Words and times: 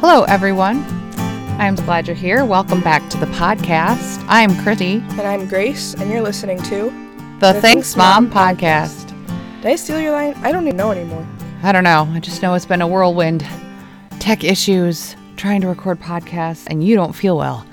Hello, 0.00 0.24
everyone. 0.24 0.84
I'm 1.60 1.74
glad 1.74 2.06
you're 2.06 2.16
here. 2.16 2.44
Welcome 2.44 2.80
back 2.80 3.08
to 3.10 3.16
the 3.18 3.26
podcast. 3.26 4.24
I'm 4.28 4.56
Christy, 4.62 5.02
And 5.10 5.20
I'm 5.22 5.46
Grace, 5.48 5.94
and 5.94 6.10
you're 6.10 6.20
listening 6.22 6.60
to. 6.64 6.90
the, 7.40 7.52
The 7.52 7.60
Thanks 7.60 7.62
Thanks 7.62 7.96
Mom 7.96 8.28
Mom 8.28 8.32
podcast. 8.56 9.08
Did 9.62 9.72
I 9.72 9.76
steal 9.76 10.00
your 10.00 10.12
line? 10.12 10.34
I 10.44 10.52
don't 10.52 10.66
even 10.66 10.76
know 10.76 10.90
anymore. 10.92 11.26
I 11.62 11.72
don't 11.72 11.84
know. 11.84 12.08
I 12.12 12.20
just 12.20 12.42
know 12.42 12.54
it's 12.54 12.66
been 12.66 12.82
a 12.82 12.86
whirlwind. 12.86 13.46
Tech 14.20 14.44
issues, 14.44 15.16
trying 15.36 15.60
to 15.62 15.68
record 15.68 16.00
podcasts, 16.00 16.64
and 16.68 16.84
you 16.84 16.94
don't 16.94 17.12
feel 17.12 17.36
well. 17.36 17.66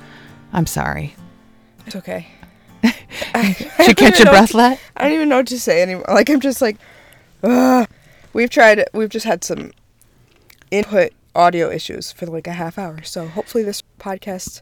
I'm 0.54 0.66
sorry. 0.66 1.16
It's 1.86 1.96
okay. 1.96 2.28
Did 2.84 3.88
you 3.88 3.96
catch 3.96 4.20
your 4.20 4.30
breath 4.30 4.54
yet? 4.54 4.80
I 4.98 5.04
don't 5.04 5.14
even 5.14 5.30
know 5.30 5.38
what 5.38 5.48
to 5.48 5.60
say 5.60 5.82
anymore. 5.82 6.06
Like 6.08 6.30
I'm 6.30 6.40
just 6.40 6.62
like, 6.62 6.78
Ugh. 7.44 7.88
we've 8.34 8.50
tried. 8.50 8.84
We've 8.94 9.10
just 9.10 9.26
had 9.26 9.44
some 9.44 9.72
input 10.72 11.12
audio 11.36 11.70
issues 11.70 12.12
for 12.12 12.26
like 12.26 12.48
a 12.48 12.54
half 12.54 12.78
hour. 12.78 13.04
So 13.04 13.28
hopefully 13.28 13.64
this 13.64 13.84
podcast 14.00 14.62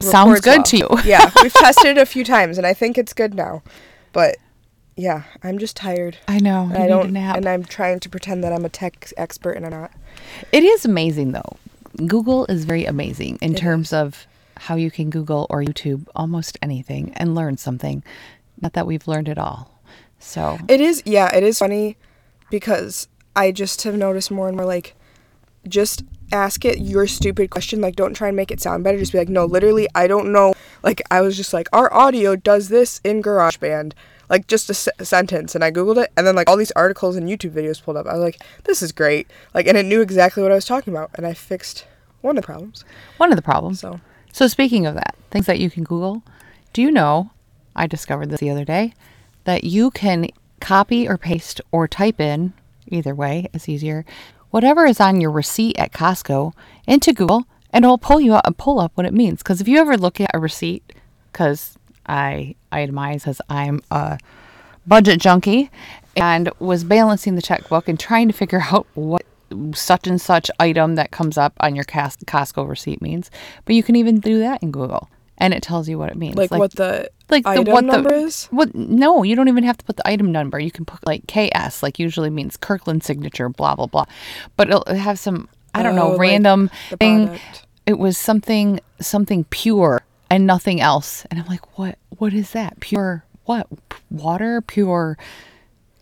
Sounds 0.00 0.40
good 0.40 0.58
well. 0.58 0.62
to 0.64 0.76
you. 0.76 0.88
yeah, 1.04 1.30
we've 1.42 1.52
tested 1.52 1.96
it 1.96 1.98
a 1.98 2.06
few 2.06 2.24
times, 2.24 2.56
and 2.58 2.66
I 2.66 2.72
think 2.74 2.98
it's 2.98 3.12
good 3.12 3.34
now. 3.34 3.62
But 4.12 4.36
yeah, 4.96 5.24
I'm 5.42 5.58
just 5.58 5.76
tired. 5.76 6.18
I 6.28 6.38
know. 6.38 6.70
I, 6.72 6.86
don't. 6.86 7.08
a 7.08 7.10
nap. 7.12 7.36
And 7.36 7.46
I'm 7.48 7.64
trying 7.64 8.00
to 8.00 8.08
pretend 8.08 8.44
that 8.44 8.52
I'm 8.52 8.64
a 8.64 8.68
tech 8.68 9.12
expert, 9.16 9.52
and 9.52 9.64
I'm 9.64 9.72
not. 9.72 9.92
It 10.52 10.64
is 10.64 10.84
amazing 10.84 11.32
though. 11.32 11.56
Google 12.06 12.46
is 12.46 12.64
very 12.64 12.84
amazing 12.84 13.38
in 13.40 13.54
It 13.54 13.58
terms 13.58 13.88
is. 13.88 13.92
of 13.94 14.26
how 14.56 14.76
you 14.76 14.90
can 14.90 15.10
Google 15.10 15.46
or 15.50 15.62
YouTube 15.62 16.06
almost 16.14 16.58
anything 16.62 17.12
and 17.16 17.34
learn 17.34 17.56
something. 17.56 18.02
Not 18.60 18.72
that 18.74 18.86
we've 18.86 19.06
learned 19.08 19.28
it 19.28 19.38
all. 19.38 19.80
So 20.18 20.58
It 20.68 20.80
is, 20.80 21.02
yeah, 21.06 21.34
it 21.34 21.42
is 21.44 21.58
funny 21.58 21.96
because 22.50 23.08
I 23.36 23.52
just 23.52 23.82
have 23.84 23.94
noticed 23.96 24.30
more 24.30 24.48
and 24.48 24.56
more 24.56 24.66
like, 24.66 24.94
just 25.68 26.04
ask 26.32 26.64
it 26.64 26.78
your 26.78 27.06
stupid 27.06 27.50
question. 27.50 27.80
Like, 27.80 27.96
don't 27.96 28.14
try 28.14 28.28
and 28.28 28.36
make 28.36 28.50
it 28.50 28.60
sound 28.60 28.84
better. 28.84 28.98
Just 28.98 29.12
be 29.12 29.18
like, 29.18 29.28
no, 29.28 29.44
literally, 29.44 29.88
I 29.94 30.06
don't 30.06 30.32
know. 30.32 30.54
Like, 30.82 31.02
I 31.10 31.20
was 31.20 31.36
just 31.36 31.52
like, 31.52 31.68
our 31.72 31.92
audio 31.92 32.36
does 32.36 32.68
this 32.68 33.00
in 33.04 33.22
GarageBand. 33.22 33.92
Like, 34.28 34.46
just 34.46 34.68
a, 34.68 34.74
sentence. 35.04 35.54
And 35.54 35.64
I 35.64 35.70
Googled 35.70 36.02
it, 36.02 36.12
and 36.16 36.26
then, 36.26 36.36
like, 36.36 36.48
all 36.48 36.56
these 36.56 36.72
articles 36.72 37.16
and 37.16 37.28
YouTube 37.28 37.52
videos 37.52 37.82
pulled 37.82 37.96
up. 37.96 38.06
I 38.06 38.12
was 38.12 38.22
like, 38.22 38.42
this 38.64 38.82
is 38.82 38.92
great. 38.92 39.30
Like, 39.54 39.66
and 39.66 39.78
it 39.78 39.86
knew 39.86 40.02
exactly 40.02 40.42
what 40.42 40.52
I 40.52 40.56
was 40.56 40.66
talking 40.66 40.92
about. 40.92 41.10
And 41.14 41.26
I 41.26 41.32
fixed 41.32 41.86
one 42.20 42.36
of 42.36 42.42
the 42.42 42.46
problems. 42.46 42.84
one 43.16 43.32
of 43.32 43.36
the 43.36 43.42
problems. 43.42 43.80
So, 43.80 44.00
So 44.32 44.46
speaking 44.46 44.86
of 44.86 44.94
that, 44.94 45.14
things 45.30 45.46
that 45.46 45.58
you 45.58 45.70
can 45.70 45.84
Google, 45.84 46.22
do 46.72 46.82
you 46.82 46.90
know, 46.90 47.30
I 47.74 47.86
discovered 47.86 48.30
this 48.30 48.40
the 48.40 48.50
other 48.50 48.64
day, 48.64 48.92
that 49.44 49.64
you 49.64 49.90
can 49.90 50.28
copy 50.60 51.08
or 51.08 51.16
paste 51.16 51.60
or 51.72 51.88
type 51.88 52.20
in, 52.20 52.52
either 52.88 53.14
way, 53.14 53.48
it's 53.54 53.68
easier, 53.68 54.04
whatever 54.50 54.86
is 54.86 55.00
on 55.00 55.20
your 55.20 55.30
receipt 55.30 55.78
at 55.78 55.92
Costco 55.92 56.52
into 56.86 57.12
Google 57.12 57.44
and 57.70 57.84
it'll 57.84 57.98
pull 57.98 58.20
you 58.20 58.34
up 58.34 58.46
and 58.46 58.56
pull 58.56 58.80
up 58.80 58.92
what 58.94 59.06
it 59.06 59.12
means. 59.12 59.38
Because 59.38 59.60
if 59.60 59.68
you 59.68 59.78
ever 59.78 59.96
look 59.96 60.20
at 60.20 60.30
a 60.34 60.38
receipt, 60.38 60.92
because 61.30 61.78
I 62.06 62.54
I 62.72 62.86
itemize 62.86 63.26
as 63.26 63.40
I'm 63.48 63.82
a 63.90 64.18
budget 64.86 65.20
junkie 65.20 65.70
and 66.16 66.50
was 66.58 66.84
balancing 66.84 67.34
the 67.34 67.42
checkbook 67.42 67.88
and 67.88 68.00
trying 68.00 68.28
to 68.28 68.34
figure 68.34 68.62
out 68.70 68.86
what 68.94 69.24
such 69.74 70.06
and 70.06 70.20
such 70.20 70.50
item 70.60 70.94
that 70.96 71.10
comes 71.10 71.38
up 71.38 71.54
on 71.60 71.74
your 71.74 71.84
Costco 71.84 72.68
receipt 72.68 73.00
means. 73.00 73.30
But 73.64 73.74
you 73.74 73.82
can 73.82 73.96
even 73.96 74.20
do 74.20 74.38
that 74.40 74.62
in 74.62 74.70
Google 74.70 75.08
and 75.38 75.54
it 75.54 75.62
tells 75.62 75.88
you 75.88 75.98
what 75.98 76.10
it 76.10 76.16
means. 76.16 76.36
like, 76.36 76.50
what 76.50 76.72
the 76.72 77.10
like 77.30 77.44
the, 77.44 77.50
item 77.50 77.72
what 77.72 77.84
number 77.84 78.10
the, 78.10 78.16
is? 78.16 78.46
What? 78.46 78.74
No, 78.74 79.22
you 79.22 79.34
don't 79.34 79.48
even 79.48 79.64
have 79.64 79.78
to 79.78 79.84
put 79.84 79.96
the 79.96 80.06
item 80.06 80.30
number. 80.30 80.58
You 80.58 80.70
can 80.70 80.84
put 80.84 81.06
like 81.06 81.26
KS, 81.26 81.82
like 81.82 81.98
usually 81.98 82.30
means 82.30 82.56
Kirkland 82.56 83.02
signature, 83.04 83.48
blah 83.48 83.74
blah 83.74 83.86
blah. 83.86 84.04
But 84.56 84.68
it'll 84.68 84.94
have 84.94 85.18
some 85.18 85.48
I 85.74 85.82
don't 85.82 85.98
Oh, 85.98 86.12
know 86.12 86.18
random 86.18 86.70
the 86.90 86.96
thing. 86.96 87.26
product. 87.28 87.66
It 87.86 87.98
was 87.98 88.18
something 88.18 88.80
something 89.00 89.44
pure 89.44 90.02
and 90.28 90.46
nothing 90.46 90.80
else. 90.80 91.24
And 91.30 91.40
I'm 91.40 91.46
like, 91.46 91.78
what? 91.78 91.98
What 92.18 92.34
is 92.34 92.50
that? 92.50 92.80
Pure 92.80 93.24
what? 93.44 93.66
Water? 94.10 94.60
Pure 94.60 95.16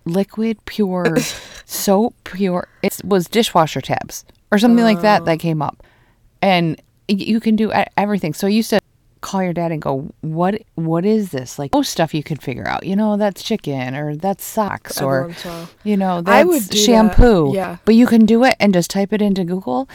liquid? 0.05 0.65
Pure 0.65 1.19
soap? 1.67 2.15
Pure? 2.25 2.69
It 2.83 3.01
was 3.05 3.29
dishwasher 3.29 3.81
tabs 3.81 4.25
or 4.51 4.59
something 4.59 4.85
like 4.85 5.03
that 5.03 5.25
that 5.27 5.35
oh. 5.35 5.39
came 5.39 5.61
up, 5.61 5.83
and 6.41 6.81
you 7.09 7.41
can 7.41 7.55
do 7.55 7.73
everything. 7.97 8.33
So 8.35 8.47
I 8.47 8.51
used 8.51 8.71
to 8.71 8.81
call 9.27 9.43
your 9.43 9.53
dad 9.53 9.73
and 9.73 9.83
go, 9.83 10.09
"What? 10.21 10.63
What 10.77 11.05
is 11.05 11.31
this?" 11.31 11.59
Like 11.59 11.73
most 11.75 11.91
stuff 11.91 12.15
you 12.15 12.23
could 12.23 12.41
figure 12.41 12.67
out. 12.67 12.87
You 12.87 12.95
know, 12.95 13.17
that's 13.17 13.43
chicken 13.43 13.95
or 13.97 14.15
that's 14.15 14.45
socks 14.45 15.03
or 15.03 15.23
once 15.27 15.45
in 15.45 15.51
a 15.51 15.55
while. 15.55 15.69
you 15.83 15.97
know 15.97 16.19
I 16.19 16.23
that's 16.23 16.49
would 16.49 16.69
do 16.69 16.79
that, 16.79 16.85
shampoo. 16.85 17.53
yeah. 17.55 17.79
but 17.85 17.97
you 17.97 18.07
can 18.07 18.25
do 18.25 18.45
it 18.45 18.55
and 18.61 18.73
just 18.73 18.91
type 18.91 19.13
it 19.13 19.21
into 19.21 19.45
Google, 19.45 19.89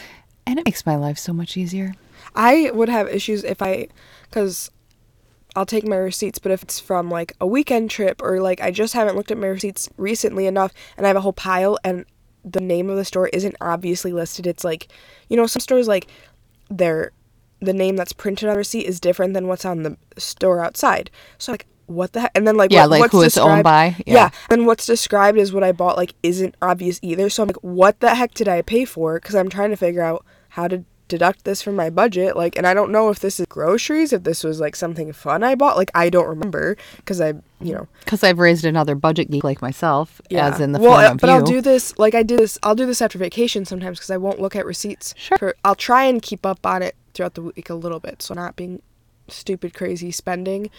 and 0.46 0.60
it 0.60 0.66
makes 0.66 0.86
my 0.86 0.98
life 0.98 1.18
so 1.18 1.32
much 1.32 1.56
easier. 1.56 1.96
I 2.36 2.72
would 2.74 2.90
have 2.90 3.08
issues 3.08 3.44
if 3.44 3.62
I, 3.62 3.88
because 4.30 4.70
I'll 5.56 5.66
take 5.66 5.86
my 5.86 5.98
receipts, 5.98 6.40
but 6.40 6.52
if 6.52 6.64
it's 6.64 6.80
from 6.80 7.10
like 7.10 7.36
a 7.42 7.48
weekend 7.48 7.90
trip 7.90 8.22
or 8.22 8.40
like 8.42 8.62
I 8.62 8.72
just 8.72 8.94
haven't 8.94 9.16
looked 9.16 9.32
at 9.32 9.38
my 9.38 9.48
receipts 9.48 9.90
recently 9.98 10.46
enough 10.46 10.72
and 10.96 11.06
I 11.06 11.10
have 11.10 11.18
a 11.18 11.22
whole 11.22 11.34
pile 11.34 11.78
and 11.84 12.06
the 12.44 12.62
name 12.62 12.90
of 12.90 12.96
the 12.98 13.06
store 13.06 13.28
isn't 13.30 13.56
obviously 13.62 14.14
listed, 14.14 14.48
it's 14.48 14.64
like, 14.64 14.88
you 15.30 15.38
know, 15.38 15.46
some 15.48 15.60
stores 15.60 15.88
like 15.88 16.08
their 16.70 17.12
the 17.62 17.74
name 17.74 17.96
that's 17.96 18.14
printed 18.14 18.50
on 18.50 18.54
the 18.56 18.58
receipt 18.60 18.86
is 18.86 19.00
different 19.00 19.34
than 19.34 19.48
what's 19.48 19.66
on 19.66 19.84
the 19.84 19.98
store 20.18 20.64
outside. 20.64 21.10
So 21.38 21.52
like, 21.54 21.68
what 21.86 22.14
the 22.14 22.22
heck? 22.22 22.32
And 22.36 22.48
then 22.48 22.58
like, 22.58 22.72
Yeah, 22.72 22.82
what, 22.82 22.90
like 22.90 23.00
what's 23.02 23.12
who 23.14 23.22
it's 23.22 23.38
owned 23.38 23.64
by, 23.64 23.96
yeah. 24.06 24.14
Yeah. 24.14 24.30
and 24.50 24.66
what's 24.66 24.86
described 24.86 25.38
as 25.38 25.54
what 25.54 25.64
I 25.64 25.72
bought 25.72 25.98
like 25.98 26.16
isn't 26.24 26.56
obvious 26.62 27.00
either. 27.02 27.30
So 27.30 27.44
I'm 27.44 27.48
like, 27.48 27.64
what 27.64 28.00
the 28.00 28.16
heck 28.16 28.34
did 28.34 28.48
I 28.48 28.62
pay 28.62 28.86
for? 28.86 29.20
Because 29.20 29.36
I'm 29.36 29.50
trying 29.50 29.70
to 29.72 29.78
figure 29.78 30.02
out 30.02 30.26
how 30.50 30.68
to 30.68 30.84
deduct 31.12 31.44
this 31.44 31.62
from 31.62 31.76
my 31.76 31.90
budget. 31.90 32.38
Like, 32.38 32.58
and 32.58 32.66
I 32.66 32.74
don't 32.74 32.90
know 32.90 33.10
if 33.10 33.20
this 33.20 33.40
is 33.40 33.46
groceries, 33.48 34.14
if 34.14 34.24
this 34.24 34.46
was 34.46 34.62
like 34.62 34.78
something 34.78 35.12
fun 35.12 35.44
I 35.44 35.56
bought. 35.56 35.76
Like, 35.76 35.92
I 35.94 36.10
don't 36.10 36.28
remember 36.28 36.78
because 36.96 37.20
I, 37.20 37.34
you 37.60 37.74
know, 37.74 37.88
Because 38.00 38.24
I've 38.24 38.40
raised 38.40 38.64
another 38.64 38.96
budget 38.96 39.30
geek 39.30 39.44
like 39.44 39.62
myself, 39.62 40.22
as 40.32 40.62
in 40.62 40.72
the 40.72 40.80
well, 40.80 40.94
form 41.02 41.12
of 41.12 41.18
but 41.20 41.28
you. 41.28 41.34
I'll 41.34 41.44
do 41.44 41.60
this 41.60 41.98
like 42.00 42.16
I 42.16 42.24
do 42.24 42.38
this. 42.38 42.58
I'll 42.64 42.76
do 42.76 42.86
this 42.86 43.02
after 43.02 43.20
vacation 43.20 43.66
sometimes 43.66 44.00
because 44.00 44.10
I 44.10 44.18
won't 44.18 44.40
look 44.40 44.56
at 44.56 44.66
receipts. 44.66 45.14
Sure. 45.18 45.38
For, 45.38 45.56
I'll 45.66 45.76
try 45.76 46.06
and 46.06 46.22
keep 46.22 46.46
up 46.46 46.66
on 46.66 46.82
it 46.82 46.96
throughout 47.14 47.36
the 47.36 47.42
week 47.42 47.70
a 47.70 47.76
little 47.76 48.00
bit, 48.00 48.22
so 48.22 48.34
not 48.34 48.56
being 48.56 48.82
stupid 49.28 49.74
crazy 49.74 50.12
spending. 50.12 50.70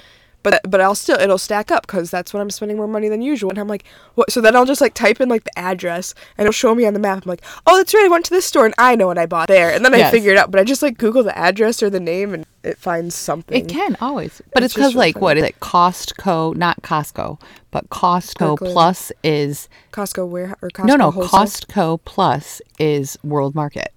But 0.42 0.60
but 0.68 0.80
I'll 0.80 0.94
still 0.94 1.18
it'll 1.18 1.38
stack 1.38 1.70
up 1.70 1.86
because 1.86 2.10
that's 2.10 2.34
when 2.34 2.40
I'm 2.40 2.50
spending 2.50 2.76
more 2.76 2.88
money 2.88 3.08
than 3.08 3.22
usual. 3.22 3.50
And 3.50 3.58
I'm 3.58 3.68
like, 3.68 3.84
what? 4.14 4.32
So 4.32 4.40
then 4.40 4.56
I'll 4.56 4.64
just 4.64 4.80
like 4.80 4.94
type 4.94 5.20
in 5.20 5.28
like 5.28 5.44
the 5.44 5.56
address 5.56 6.14
and 6.36 6.44
it'll 6.44 6.52
show 6.52 6.74
me 6.74 6.84
on 6.84 6.94
the 6.94 7.00
map. 7.00 7.24
I'm 7.24 7.28
like, 7.28 7.42
oh, 7.66 7.76
that's 7.76 7.94
right. 7.94 8.04
I 8.04 8.08
went 8.08 8.24
to 8.24 8.30
this 8.30 8.44
store 8.44 8.64
and 8.64 8.74
I 8.76 8.96
know 8.96 9.06
what 9.06 9.18
I 9.18 9.26
bought 9.26 9.48
there. 9.48 9.72
And 9.72 9.84
then 9.84 9.94
I 9.94 10.10
figure 10.10 10.32
it 10.32 10.38
out. 10.38 10.50
But 10.50 10.60
I 10.60 10.64
just 10.64 10.82
like 10.82 10.98
Google 10.98 11.22
the 11.22 11.36
address 11.38 11.80
or 11.82 11.90
the 11.90 12.00
name 12.00 12.34
and 12.34 12.44
it 12.64 12.76
finds 12.76 13.14
something. 13.14 13.64
It 13.64 13.68
can 13.68 13.96
always, 14.00 14.42
but 14.52 14.64
it's 14.64 14.74
because 14.74 14.94
really 14.94 15.06
like 15.06 15.20
what 15.20 15.36
is 15.36 15.44
it? 15.44 15.60
Costco, 15.60 16.56
not 16.56 16.82
Costco, 16.82 17.40
but 17.70 17.88
Costco 17.90 18.58
Kirkland. 18.58 18.72
Plus 18.72 19.12
is 19.22 19.68
Costco 19.92 20.28
where 20.28 20.56
or 20.60 20.70
Costco 20.70 20.86
no, 20.86 20.96
no. 20.96 21.10
wholesale? 21.12 21.30
Cost 21.30 22.04
Plus 22.04 22.60
is 22.80 23.16
World 23.22 23.54
Market 23.54 23.92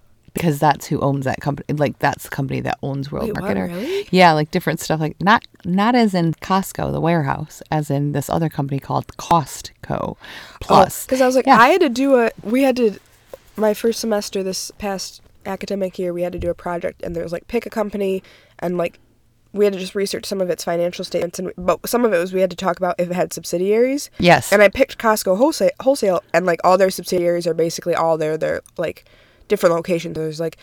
because 0.45 0.59
that's 0.59 0.85
who 0.85 0.99
owns 0.99 1.25
that 1.25 1.41
company. 1.41 1.65
Like 1.75 1.97
that's 1.97 2.25
the 2.25 2.29
company 2.29 2.59
that 2.61 2.77
owns 2.83 3.11
World 3.11 3.25
Wait, 3.25 3.41
what, 3.41 3.55
really? 3.57 4.07
Yeah, 4.11 4.33
like 4.33 4.51
different 4.51 4.79
stuff. 4.79 4.99
Like 4.99 5.19
not 5.19 5.43
not 5.63 5.95
as 5.95 6.13
in 6.13 6.33
Costco, 6.35 6.91
the 6.91 7.01
warehouse, 7.01 7.63
as 7.71 7.89
in 7.89 8.11
this 8.11 8.29
other 8.29 8.47
company 8.47 8.79
called 8.79 9.17
Cost 9.17 9.71
Plus. 9.81 11.05
Because 11.05 11.21
Oh, 11.21 11.23
I 11.23 11.27
was 11.27 11.35
like, 11.35 11.47
Yeah. 11.47 11.57
I 11.57 11.69
had 11.69 11.81
to 11.81 11.89
do 11.89 12.19
a. 12.19 12.29
We 12.43 12.61
had 12.61 12.75
to. 12.75 12.99
My 13.57 13.73
first 13.73 13.99
semester 13.99 14.43
this 14.43 14.69
past 14.77 15.21
academic 15.47 15.97
year, 15.97 16.13
we 16.13 16.21
had 16.21 16.33
to 16.33 16.39
do 16.39 16.51
a 16.51 16.55
project, 16.55 17.01
and 17.01 17.15
there 17.15 17.23
was 17.23 17.31
like 17.31 17.47
pick 17.47 17.65
a 17.65 17.71
company, 17.71 18.21
and 18.59 18.77
like 18.77 18.99
we 19.51 19.65
had 19.65 19.73
to 19.73 19.79
just 19.79 19.95
research 19.95 20.25
some 20.25 20.41
of 20.41 20.51
its 20.51 20.63
financial 20.63 21.03
statements, 21.03 21.39
and 21.39 21.51
but 21.57 21.89
some 21.89 22.05
of 22.05 22.13
it 22.13 22.19
was 22.19 22.33
we 22.33 22.41
had 22.41 22.51
to 22.51 22.55
talk 22.55 22.77
about 22.77 22.93
if 22.99 23.09
it 23.09 23.15
had 23.15 23.33
subsidiaries. 23.33 24.11
Yes. 24.19 24.53
And 24.53 24.61
I 24.61 24.69
picked 24.69 24.99
Costco 24.99 25.37
wholesale, 25.37 25.71
wholesale, 25.79 26.21
and 26.33 26.45
like 26.45 26.59
all 26.63 26.77
their 26.77 26.91
subsidiaries 26.91 27.47
are 27.47 27.55
basically 27.55 27.95
all 27.95 28.17
their 28.19 28.37
their 28.37 28.61
like 28.77 29.05
different 29.47 29.75
locations. 29.75 30.15
There's 30.15 30.39
like 30.39 30.57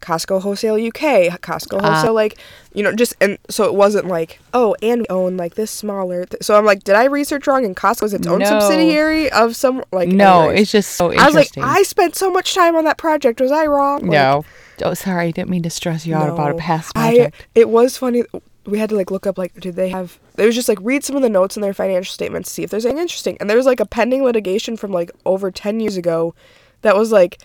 Costco 0.00 0.40
Wholesale 0.42 0.74
UK, 0.76 1.40
Costco 1.40 1.78
Ah. 1.82 1.92
Wholesale, 1.94 2.14
like 2.14 2.38
you 2.72 2.82
know, 2.84 2.92
just 2.92 3.16
and 3.20 3.36
so 3.50 3.64
it 3.64 3.74
wasn't 3.74 4.06
like 4.06 4.38
oh, 4.54 4.76
and 4.82 5.00
we 5.00 5.06
own 5.10 5.36
like 5.36 5.54
this 5.56 5.70
smaller. 5.70 6.24
Th- 6.24 6.42
so 6.42 6.56
I'm 6.56 6.64
like, 6.64 6.84
did 6.84 6.94
I 6.94 7.04
research 7.06 7.46
wrong? 7.46 7.64
And 7.64 7.76
Costco 7.76 8.04
is 8.04 8.14
its 8.14 8.26
own 8.26 8.38
No. 8.38 8.46
subsidiary 8.46 9.30
of 9.32 9.56
some 9.56 9.82
like 9.90 10.08
no, 10.08 10.42
anyways. 10.42 10.60
it's 10.62 10.72
just 10.72 10.90
so 10.92 11.10
I 11.12 11.26
was 11.26 11.34
like. 11.34 11.50
I 11.58 11.82
spent 11.82 12.14
so 12.14 12.30
much 12.30 12.54
time 12.54 12.76
on 12.76 12.84
that 12.84 12.96
project. 12.96 13.40
Was 13.40 13.50
I 13.50 13.66
wrong? 13.66 14.02
Like, 14.02 14.10
no. 14.10 14.44
Oh, 14.84 14.94
sorry, 14.94 15.26
I 15.26 15.30
didn't 15.32 15.50
mean 15.50 15.64
to 15.64 15.70
stress 15.70 16.06
you 16.06 16.14
out 16.14 16.28
about 16.28 16.50
a 16.50 16.52
no. 16.52 16.58
past 16.58 16.92
I, 16.94 17.08
project. 17.16 17.46
it 17.56 17.68
was 17.68 17.96
funny. 17.96 18.22
We 18.64 18.78
had 18.78 18.90
to 18.90 18.94
like 18.96 19.10
look 19.10 19.26
up 19.26 19.36
like 19.36 19.58
did 19.58 19.74
they 19.74 19.88
have? 19.88 20.20
It 20.36 20.46
was 20.46 20.54
just 20.54 20.68
like 20.68 20.78
read 20.82 21.02
some 21.02 21.16
of 21.16 21.22
the 21.22 21.28
notes 21.28 21.56
in 21.56 21.62
their 21.62 21.74
financial 21.74 22.12
statements, 22.12 22.52
see 22.52 22.62
if 22.62 22.70
there's 22.70 22.84
anything 22.86 23.02
interesting. 23.02 23.36
And 23.40 23.50
there 23.50 23.56
was 23.56 23.66
like 23.66 23.80
a 23.80 23.86
pending 23.86 24.22
litigation 24.22 24.76
from 24.76 24.92
like 24.92 25.10
over 25.26 25.50
ten 25.50 25.80
years 25.80 25.96
ago, 25.96 26.36
that 26.82 26.94
was 26.96 27.10
like, 27.10 27.38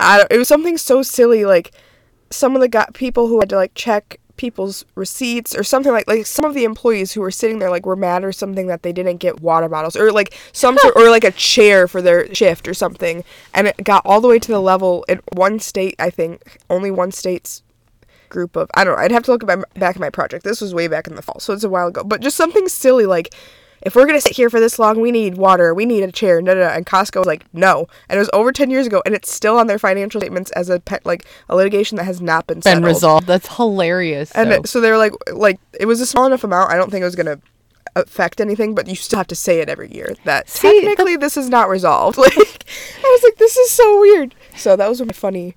I 0.00 0.26
it 0.30 0.38
was 0.38 0.48
something 0.48 0.78
so 0.78 1.02
silly 1.02 1.44
like, 1.44 1.72
some 2.30 2.54
of 2.54 2.60
the 2.60 2.68
got 2.68 2.94
people 2.94 3.28
who 3.28 3.40
had 3.40 3.48
to 3.50 3.56
like 3.56 3.74
check 3.74 4.18
people's 4.36 4.84
receipts 4.94 5.54
or 5.54 5.64
something 5.64 5.92
like 5.92 6.06
like 6.06 6.26
some 6.26 6.44
of 6.44 6.54
the 6.54 6.64
employees 6.64 7.12
who 7.12 7.20
were 7.20 7.30
sitting 7.30 7.58
there 7.58 7.70
like 7.70 7.86
were 7.86 7.96
mad 7.96 8.24
or 8.24 8.32
something 8.32 8.66
that 8.66 8.82
they 8.82 8.92
didn't 8.92 9.16
get 9.16 9.40
water 9.40 9.68
bottles 9.68 9.96
or 9.96 10.12
like 10.12 10.36
some 10.52 10.76
sort 10.78 10.94
or 10.96 11.10
like 11.10 11.24
a 11.24 11.30
chair 11.30 11.88
for 11.88 12.02
their 12.02 12.32
shift 12.34 12.68
or 12.68 12.74
something. 12.74 13.24
And 13.54 13.68
it 13.68 13.82
got 13.82 14.04
all 14.04 14.20
the 14.20 14.28
way 14.28 14.38
to 14.38 14.52
the 14.52 14.60
level 14.60 15.04
in 15.08 15.20
one 15.32 15.58
state 15.58 15.96
I 15.98 16.10
think 16.10 16.58
only 16.68 16.90
one 16.90 17.12
state's 17.12 17.62
group 18.28 18.56
of 18.56 18.70
I 18.74 18.84
don't 18.84 18.96
know 18.96 19.02
I'd 19.02 19.12
have 19.12 19.22
to 19.24 19.30
look 19.30 19.42
at 19.42 19.58
my, 19.58 19.64
back 19.74 19.96
at 19.96 20.00
my 20.00 20.10
project. 20.10 20.44
This 20.44 20.60
was 20.60 20.74
way 20.74 20.88
back 20.88 21.06
in 21.06 21.14
the 21.14 21.22
fall 21.22 21.40
so 21.40 21.52
it's 21.52 21.64
a 21.64 21.70
while 21.70 21.88
ago. 21.88 22.04
But 22.04 22.20
just 22.20 22.36
something 22.36 22.68
silly 22.68 23.06
like 23.06 23.34
if 23.82 23.94
we're 23.94 24.06
gonna 24.06 24.20
sit 24.20 24.34
here 24.36 24.50
for 24.50 24.60
this 24.60 24.78
long, 24.78 25.00
we 25.00 25.10
need 25.12 25.36
water, 25.36 25.74
we 25.74 25.86
need 25.86 26.02
a 26.02 26.10
chair, 26.12 26.40
no, 26.42 26.54
no, 26.54 26.60
no. 26.60 26.68
And 26.68 26.84
Costco 26.86 27.18
was 27.18 27.26
like, 27.26 27.44
no, 27.52 27.86
and 28.08 28.16
it 28.16 28.20
was 28.20 28.30
over 28.32 28.52
ten 28.52 28.70
years 28.70 28.86
ago, 28.86 29.02
and 29.06 29.14
it's 29.14 29.30
still 29.32 29.58
on 29.58 29.66
their 29.66 29.78
financial 29.78 30.20
statements 30.20 30.50
as 30.52 30.68
a 30.68 30.80
pet, 30.80 31.04
like 31.04 31.24
a 31.48 31.56
litigation 31.56 31.96
that 31.96 32.04
has 32.04 32.20
not 32.20 32.46
been 32.46 32.56
Been 32.56 32.62
settled. 32.62 32.84
resolved. 32.86 33.26
That's 33.26 33.56
hilarious. 33.56 34.30
And 34.32 34.50
so. 34.52 34.62
so 34.64 34.80
they're 34.80 34.98
like, 34.98 35.12
like 35.32 35.58
it 35.78 35.86
was 35.86 36.00
a 36.00 36.06
small 36.06 36.26
enough 36.26 36.44
amount. 36.44 36.72
I 36.72 36.76
don't 36.76 36.90
think 36.90 37.02
it 37.02 37.06
was 37.06 37.16
gonna 37.16 37.38
affect 37.94 38.40
anything, 38.42 38.74
but 38.74 38.86
you 38.88 38.94
still 38.96 39.16
have 39.18 39.26
to 39.28 39.34
say 39.34 39.60
it 39.60 39.68
every 39.70 39.90
year 39.94 40.14
that 40.24 40.50
See, 40.50 40.80
technically 40.80 41.16
this 41.16 41.36
is 41.36 41.48
not 41.48 41.68
resolved. 41.68 42.18
Like 42.26 42.34
I 42.36 43.08
was 43.08 43.22
like, 43.22 43.36
this 43.36 43.56
is 43.56 43.70
so 43.70 44.00
weird. 44.00 44.34
So 44.56 44.76
that 44.76 44.88
was 44.88 45.00
my 45.00 45.12
funny 45.12 45.54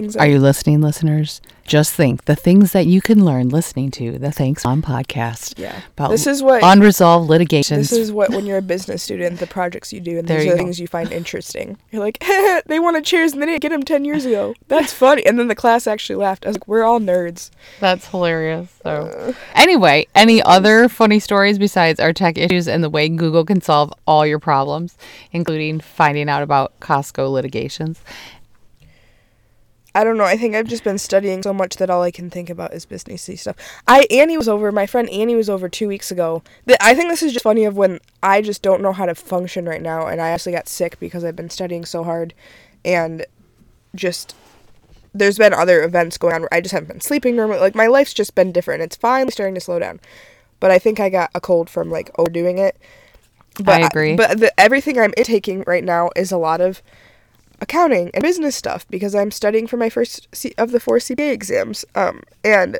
things. 0.00 0.14
that- 0.14 0.20
Are 0.20 0.26
you 0.26 0.38
listening, 0.38 0.80
listeners? 0.80 1.40
Just 1.64 1.94
think 1.94 2.26
the 2.26 2.36
things 2.36 2.70
that 2.72 2.86
you 2.86 3.00
can 3.00 3.24
learn 3.24 3.48
listening 3.48 3.90
to 3.92 4.18
the 4.18 4.30
Thanks 4.30 4.62
Mom 4.64 4.82
podcast. 4.82 5.58
Yeah. 5.58 5.80
About 5.96 6.10
This 6.10 6.26
is 6.28 6.40
what- 6.40 6.62
unresolved 6.62 7.28
litigations. 7.28 7.90
This 7.90 7.98
is 7.98 8.12
what 8.12 8.30
when 8.30 8.46
you're 8.46 8.58
a 8.58 8.62
business 8.62 9.02
student, 9.02 9.40
the 9.40 9.48
projects 9.48 9.92
you 9.92 9.98
do, 9.98 10.18
and 10.18 10.28
There 10.28 10.38
these 10.38 10.46
are 10.46 10.50
the 10.52 10.56
things 10.58 10.78
you 10.78 10.86
find 10.86 11.10
interesting. 11.10 11.76
You're 11.90 12.02
like, 12.02 12.22
they 12.66 12.78
wanted 12.78 13.04
chairs 13.04 13.32
and 13.32 13.42
they 13.42 13.46
didn't 13.46 13.62
get 13.62 13.70
them 13.70 13.82
ten 13.82 14.04
years 14.04 14.24
ago. 14.24 14.54
That's 14.68 14.92
funny. 14.92 15.26
And 15.26 15.40
then 15.40 15.48
the 15.48 15.56
class 15.56 15.88
actually 15.88 16.16
laughed. 16.16 16.44
I 16.46 16.50
was 16.50 16.56
like, 16.56 16.68
we're 16.68 16.84
all 16.84 17.00
nerds. 17.00 17.50
That's 17.80 18.06
hilarious. 18.06 18.68
So, 18.84 18.90
uh, 18.90 19.32
anyway, 19.56 20.06
any 20.14 20.40
other 20.44 20.88
funny 20.88 21.18
stories 21.18 21.58
besides 21.58 21.98
our 21.98 22.12
tech 22.12 22.38
issues 22.38 22.68
and 22.68 22.84
the 22.84 22.90
way 22.90 23.08
Google 23.08 23.44
can 23.44 23.60
solve 23.60 23.92
all 24.06 24.24
your 24.24 24.38
problems, 24.38 24.96
including 25.32 25.80
finding 25.80 26.28
out 26.28 26.44
about 26.44 26.78
Costco 26.78 27.28
litigations? 27.32 27.98
I 29.96 30.04
don't 30.04 30.18
know. 30.18 30.24
I 30.24 30.36
think 30.36 30.54
I've 30.54 30.66
just 30.68 30.84
been 30.84 30.98
studying 30.98 31.42
so 31.42 31.54
much 31.54 31.76
that 31.76 31.88
all 31.88 32.02
I 32.02 32.10
can 32.10 32.28
think 32.28 32.50
about 32.50 32.74
is 32.74 32.84
businessy 32.84 33.38
stuff. 33.38 33.56
I 33.88 34.06
Annie 34.10 34.36
was 34.36 34.46
over. 34.46 34.70
My 34.70 34.86
friend 34.86 35.08
Annie 35.08 35.34
was 35.34 35.48
over 35.48 35.70
two 35.70 35.88
weeks 35.88 36.10
ago. 36.10 36.42
Th- 36.66 36.76
I 36.82 36.94
think 36.94 37.08
this 37.08 37.22
is 37.22 37.32
just 37.32 37.44
funny 37.44 37.64
of 37.64 37.78
when 37.78 38.00
I 38.22 38.42
just 38.42 38.60
don't 38.60 38.82
know 38.82 38.92
how 38.92 39.06
to 39.06 39.14
function 39.14 39.64
right 39.64 39.80
now, 39.80 40.06
and 40.06 40.20
I 40.20 40.28
actually 40.28 40.52
got 40.52 40.68
sick 40.68 41.00
because 41.00 41.24
I've 41.24 41.34
been 41.34 41.48
studying 41.48 41.86
so 41.86 42.04
hard, 42.04 42.34
and 42.84 43.24
just 43.94 44.36
there's 45.14 45.38
been 45.38 45.54
other 45.54 45.82
events 45.82 46.18
going 46.18 46.34
on 46.34 46.42
where 46.42 46.52
I 46.52 46.60
just 46.60 46.74
haven't 46.74 46.88
been 46.88 47.00
sleeping 47.00 47.34
normally. 47.34 47.60
Like 47.60 47.74
my 47.74 47.86
life's 47.86 48.12
just 48.12 48.34
been 48.34 48.52
different. 48.52 48.82
It's 48.82 48.96
finally 48.96 49.30
starting 49.30 49.54
to 49.54 49.62
slow 49.62 49.78
down, 49.78 49.98
but 50.60 50.70
I 50.70 50.78
think 50.78 51.00
I 51.00 51.08
got 51.08 51.30
a 51.34 51.40
cold 51.40 51.70
from 51.70 51.90
like 51.90 52.10
overdoing 52.18 52.58
it. 52.58 52.76
But 53.64 53.82
I 53.82 53.86
agree. 53.86 54.14
but 54.14 54.40
the, 54.40 54.60
everything 54.60 54.98
I'm 54.98 55.12
taking 55.12 55.64
right 55.66 55.82
now 55.82 56.10
is 56.14 56.32
a 56.32 56.36
lot 56.36 56.60
of 56.60 56.82
accounting 57.60 58.10
and 58.12 58.22
business 58.22 58.56
stuff 58.56 58.86
because 58.88 59.14
I'm 59.14 59.30
studying 59.30 59.66
for 59.66 59.76
my 59.76 59.88
first 59.88 60.28
C- 60.34 60.54
of 60.58 60.72
the 60.72 60.80
four 60.80 60.98
CPA 60.98 61.32
exams. 61.32 61.84
Um, 61.94 62.22
and 62.44 62.78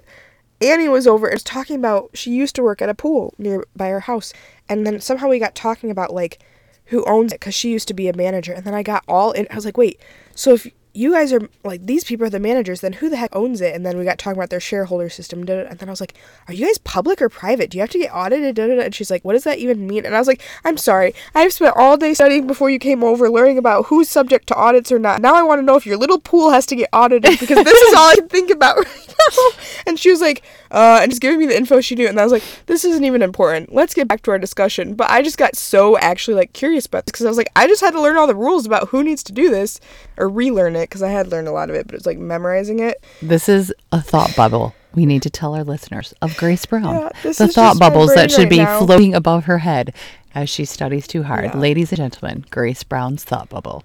Annie 0.61 0.89
was 0.89 1.07
over 1.07 1.27
and 1.27 1.35
was 1.35 1.43
talking 1.45 1.77
about 1.77 2.11
she 2.15 2.31
used 2.31 2.55
to 2.57 2.63
work 2.63 2.81
at 2.81 2.89
a 2.89 2.95
pool 2.95 3.35
near 3.39 3.65
by 3.75 3.89
her 3.89 4.01
house, 4.01 4.33
and 4.69 4.87
then 4.87 5.01
somehow 5.01 5.29
we 5.29 5.39
got 5.39 5.55
talking 5.55 5.91
about 5.91 6.15
like 6.15 6.39
who 6.87 7.05
owns 7.05 7.33
it 7.33 7.41
because 7.41 7.55
she 7.55 7.71
used 7.71 7.89
to 7.89 7.95
be 7.95 8.09
a 8.09 8.17
manager, 8.17 8.53
and 8.53 8.65
then 8.65 8.75
I 8.75 8.83
got 8.83 9.05
all 9.09 9.33
in. 9.33 9.47
I 9.51 9.55
was 9.55 9.65
like, 9.65 9.77
wait, 9.77 10.01
so 10.35 10.55
if 10.55 10.67
you 10.97 11.13
guys 11.13 11.33
are 11.33 11.49
like 11.63 11.85
these 11.85 12.05
people 12.05 12.27
are 12.27 12.31
the 12.31 12.41
managers, 12.41 12.81
then 12.81 12.95
who 12.95 13.09
the 13.09 13.17
heck 13.17 13.35
owns 13.35 13.61
it? 13.61 13.75
And 13.75 13.85
then 13.85 13.99
we 13.99 14.05
got 14.05 14.19
talking 14.19 14.39
about 14.39 14.51
their 14.51 14.61
shareholder 14.61 15.09
system, 15.09 15.41
and 15.41 15.49
then 15.49 15.89
I 15.89 15.93
was 15.93 16.01
like, 16.01 16.15
are 16.49 16.55
you 16.55 16.67
guys 16.67 16.79
public 16.79 17.21
or 17.21 17.29
private? 17.29 17.71
Do 17.71 17.79
you 17.79 17.83
have 17.83 17.91
to 17.91 17.99
get 17.99 18.15
audited? 18.15 18.59
And 18.59 18.95
she's 18.95 19.11
like, 19.11 19.25
what 19.25 19.35
does 19.35 19.45
that 19.45 19.59
even 19.59 19.87
mean? 19.87 20.07
And 20.07 20.15
I 20.15 20.19
was 20.19 20.27
like, 20.27 20.43
I'm 20.65 20.77
sorry, 20.77 21.15
I've 21.35 21.53
spent 21.53 21.77
all 21.77 21.97
day 21.97 22.15
studying 22.15 22.47
before 22.47 22.71
you 22.71 22.79
came 22.79 23.05
over, 23.05 23.31
learning 23.31 23.59
about 23.59 23.87
who's 23.87 24.09
subject 24.09 24.47
to 24.49 24.55
audits 24.57 24.91
or 24.91 24.99
not. 24.99 25.21
Now 25.21 25.35
I 25.35 25.43
want 25.43 25.59
to 25.59 25.65
know 25.65 25.77
if 25.77 25.87
your 25.87 25.97
little 25.97 26.19
pool 26.19 26.51
has 26.51 26.67
to 26.67 26.77
get 26.77 26.89
audited 26.93 27.39
because 27.39 27.63
this 27.65 27.83
is 27.83 27.95
all 27.95 28.09
I 28.09 28.15
can 28.17 28.29
think 28.29 28.51
about 28.51 28.77
right 28.77 29.09
now. 29.09 29.49
And 29.87 29.99
she 29.99 30.11
was 30.11 30.21
like, 30.21 30.43
uh, 30.71 31.01
and 31.03 31.11
just 31.11 31.23
giving 31.23 31.39
me 31.39 31.47
the 31.47 31.57
info 31.57 31.81
she 31.81 31.95
knew, 31.95 32.09
and 32.09 32.19
I 32.19 32.25
was 32.25 32.33
like, 32.33 32.45
this 32.67 32.85
isn't 32.85 33.05
even 33.05 33.23
important. 33.23 33.73
Let's 33.73 33.95
get 33.95 34.09
back 34.09 34.23
to 34.23 34.31
our 34.31 34.39
discussion. 34.39 34.95
But 34.95 35.11
I 35.11 35.23
just 35.23 35.39
got 35.39 35.57
so 35.57 35.97
actually 35.99 36.35
like 36.35 36.53
curious 36.53 36.87
about 36.87 37.07
this 37.07 37.13
because 37.13 37.27
I 37.27 37.29
was 37.29 37.39
like, 37.39 37.51
I 37.55 37.67
just 37.67 37.81
had 37.81 37.93
to 37.93 38.01
learn 38.01 38.17
all 38.17 38.27
the 38.27 38.35
rules 38.35 38.67
about 38.67 38.89
who 38.89 39.03
needs 39.03 39.23
to 39.25 39.33
do 39.33 39.51
this 39.51 39.81
or 40.19 40.29
relearn 40.29 40.77
it 40.77 40.89
because 40.89 41.03
I 41.03 41.11
had 41.11 41.29
learned 41.29 41.49
a 41.49 41.53
lot 41.53 41.71
of 41.71 41.77
it, 41.77 41.87
but 41.87 41.95
it's 41.95 42.07
like 42.07 42.19
memorizing 42.19 42.79
it. 42.81 43.03
This 43.23 43.49
is 43.49 43.73
a 43.93 44.01
thought 44.01 44.35
bubble. 44.37 44.75
We 44.95 45.05
need 45.07 45.23
to 45.23 45.31
tell 45.31 45.55
our 45.55 45.63
listeners 45.65 46.15
of 46.23 46.37
Grace 46.39 46.65
Brown. 46.65 46.95
Yeah, 46.95 47.09
this 47.23 47.39
the 47.39 47.45
is 47.45 47.55
thought 47.55 47.79
bubbles 47.79 48.15
that 48.15 48.31
should 48.31 48.41
right 48.45 48.51
be 48.51 48.57
now. 48.59 48.79
floating 48.79 49.15
above 49.15 49.45
her 49.45 49.59
head 49.59 49.95
as 50.35 50.49
she 50.49 50.65
studies 50.65 51.07
too 51.07 51.23
hard. 51.25 51.45
Yeah. 51.45 51.57
Ladies 51.59 51.91
and 51.93 51.99
gentlemen, 51.99 52.47
Grace 52.51 52.83
Brown's 52.83 53.23
thought 53.23 53.49
bubble. 53.51 53.85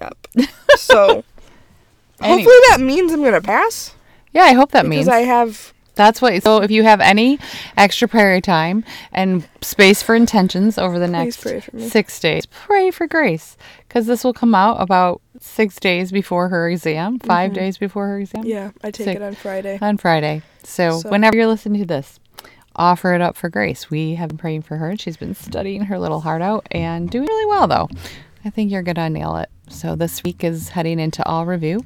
Yep. 0.00 0.16
So 0.76 1.24
Anyway. 2.20 2.42
hopefully 2.44 2.56
that 2.70 2.80
means 2.80 3.12
I'm 3.12 3.22
gonna 3.24 3.40
pass 3.40 3.94
Yeah, 4.32 4.42
I 4.44 4.52
hope 4.52 4.70
that 4.70 4.82
because 4.84 4.88
means 4.90 5.08
I 5.08 5.20
have 5.20 5.73
That's 5.94 6.20
what. 6.20 6.42
So 6.42 6.62
if 6.62 6.70
you 6.70 6.82
have 6.82 7.00
any 7.00 7.38
extra 7.76 8.08
prayer 8.08 8.40
time 8.40 8.84
and 9.12 9.46
space 9.60 10.02
for 10.02 10.14
intentions 10.14 10.76
over 10.78 10.98
the 10.98 11.06
next 11.08 11.40
pray 11.42 11.60
for 11.60 11.76
me. 11.76 11.88
six 11.88 12.18
days, 12.20 12.46
pray 12.46 12.90
for 12.90 13.06
grace 13.06 13.56
because 13.86 14.06
this 14.06 14.24
will 14.24 14.32
come 14.32 14.54
out 14.54 14.80
about 14.80 15.20
six 15.40 15.78
days 15.78 16.10
before 16.10 16.48
her 16.48 16.68
exam, 16.70 17.18
5 17.18 17.52
days 17.52 17.78
before 17.78 18.06
her 18.08 18.18
exam. 18.18 18.42
Mm-hmm. 18.42 18.50
yeah. 18.50 18.70
I 18.82 18.90
take 18.90 19.04
Sick. 19.04 19.16
it 19.16 19.22
on 19.22 19.34
Friday. 19.34 19.78
on 19.80 19.96
Friday. 19.98 20.42
So, 20.62 21.00
So- 21.00 21.10
whenever 21.10 21.36
you're 21.36 21.46
listening 21.46 21.80
to 21.82 21.86
this, 21.86 22.18
offer 22.76 23.14
it 23.14 23.20
up 23.20 23.36
for 23.36 23.48
Grace. 23.48 23.88
We 23.90 24.14
have 24.16 24.28
been 24.30 24.38
praying 24.38 24.62
for 24.62 24.76
her. 24.78 24.90
and 24.90 25.00
She's 25.00 25.16
been 25.16 25.34
studying 25.34 25.82
her 25.82 25.98
little 25.98 26.20
heart 26.22 26.42
out 26.42 26.66
and 26.72 27.08
doing 27.10 27.26
really 27.26 27.46
well, 27.46 27.66
though. 27.68 27.88
I 28.44 28.50
think 28.50 28.70
you're 28.72 28.82
gonna 28.82 29.08
nail 29.10 29.36
it. 29.36 29.48
So 29.68 29.94
this 29.96 30.22
week 30.24 30.42
is 30.42 30.70
heading 30.70 30.98
into 30.98 31.24
all 31.26 31.46
review, 31.46 31.80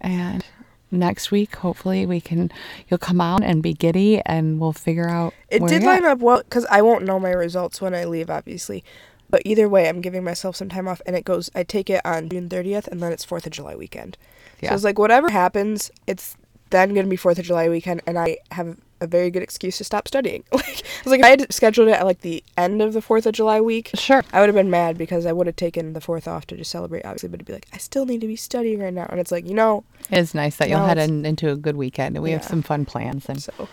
and 0.00 0.44
next 0.92 1.30
week, 1.30 1.56
hopefully, 1.56 2.06
we 2.06 2.20
can 2.20 2.52
you'll 2.88 2.98
come 2.98 3.20
out 3.20 3.42
and 3.42 3.62
be 3.62 3.72
giddy, 3.72 4.20
and 4.26 4.60
we'll 4.60 4.72
figure 4.72 5.08
out. 5.08 5.34
It 5.48 5.60
did 5.66 5.82
you're 5.82 5.90
at. 5.90 6.02
line 6.02 6.04
up 6.04 6.18
well 6.20 6.42
because 6.42 6.66
I 6.70 6.82
won't 6.82 7.04
know 7.04 7.18
my 7.18 7.30
results 7.32 7.80
when 7.80 7.94
I 7.94 8.04
leave, 8.04 8.30
obviously. 8.30 8.84
But 9.30 9.42
either 9.44 9.68
way, 9.68 9.88
I'm 9.88 10.02
giving 10.02 10.22
myself 10.22 10.56
some 10.56 10.68
time 10.68 10.86
off, 10.86 11.00
and 11.06 11.16
it 11.16 11.24
goes. 11.24 11.50
I 11.54 11.62
take 11.62 11.88
it 11.88 12.02
on 12.04 12.28
June 12.28 12.48
30th, 12.48 12.86
and 12.86 13.00
then 13.00 13.12
it's 13.12 13.24
Fourth 13.24 13.46
of 13.46 13.52
July 13.52 13.74
weekend. 13.74 14.18
Yeah. 14.60 14.70
So 14.70 14.74
it's 14.76 14.84
like 14.84 14.98
whatever 14.98 15.30
happens, 15.30 15.90
it's 16.06 16.36
then 16.70 16.94
gonna 16.94 17.08
be 17.08 17.16
Fourth 17.16 17.38
of 17.38 17.46
July 17.46 17.68
weekend, 17.68 18.02
and 18.06 18.18
I 18.18 18.38
have 18.50 18.76
a 19.02 19.06
very 19.06 19.30
good 19.30 19.42
excuse 19.42 19.78
to 19.78 19.84
stop 19.84 20.08
studying. 20.08 20.44
like 20.52 20.64
I 20.64 21.00
was 21.04 21.10
like, 21.10 21.20
if 21.20 21.26
I 21.26 21.30
had 21.30 21.52
scheduled 21.52 21.88
it 21.88 21.92
at 21.92 22.06
like 22.06 22.20
the 22.20 22.42
end 22.56 22.80
of 22.80 22.92
the 22.92 23.02
Fourth 23.02 23.26
of 23.26 23.34
July 23.34 23.60
week. 23.60 23.90
Sure. 23.94 24.22
I 24.32 24.40
would 24.40 24.48
have 24.48 24.54
been 24.54 24.70
mad 24.70 24.96
because 24.96 25.26
I 25.26 25.32
would 25.32 25.46
have 25.46 25.56
taken 25.56 25.92
the 25.92 26.00
fourth 26.00 26.28
off 26.28 26.46
to 26.46 26.56
just 26.56 26.70
celebrate, 26.70 27.04
obviously, 27.04 27.28
but 27.28 27.36
it'd 27.36 27.46
be 27.46 27.52
like, 27.52 27.66
I 27.72 27.78
still 27.78 28.06
need 28.06 28.20
to 28.20 28.26
be 28.26 28.36
studying 28.36 28.78
right 28.80 28.94
now. 28.94 29.06
And 29.10 29.18
it's 29.20 29.32
like, 29.32 29.46
you 29.46 29.54
know, 29.54 29.84
It's 30.10 30.34
nice 30.34 30.56
that 30.56 30.68
you'll 30.68 30.84
head 30.84 30.98
in, 30.98 31.26
into 31.26 31.50
a 31.50 31.56
good 31.56 31.76
weekend, 31.76 32.16
and 32.16 32.22
we 32.22 32.30
have 32.30 32.44
some 32.44 32.62
fun 32.62 32.84
plans. 32.84 33.28
And 33.28 33.42
so 33.42 33.68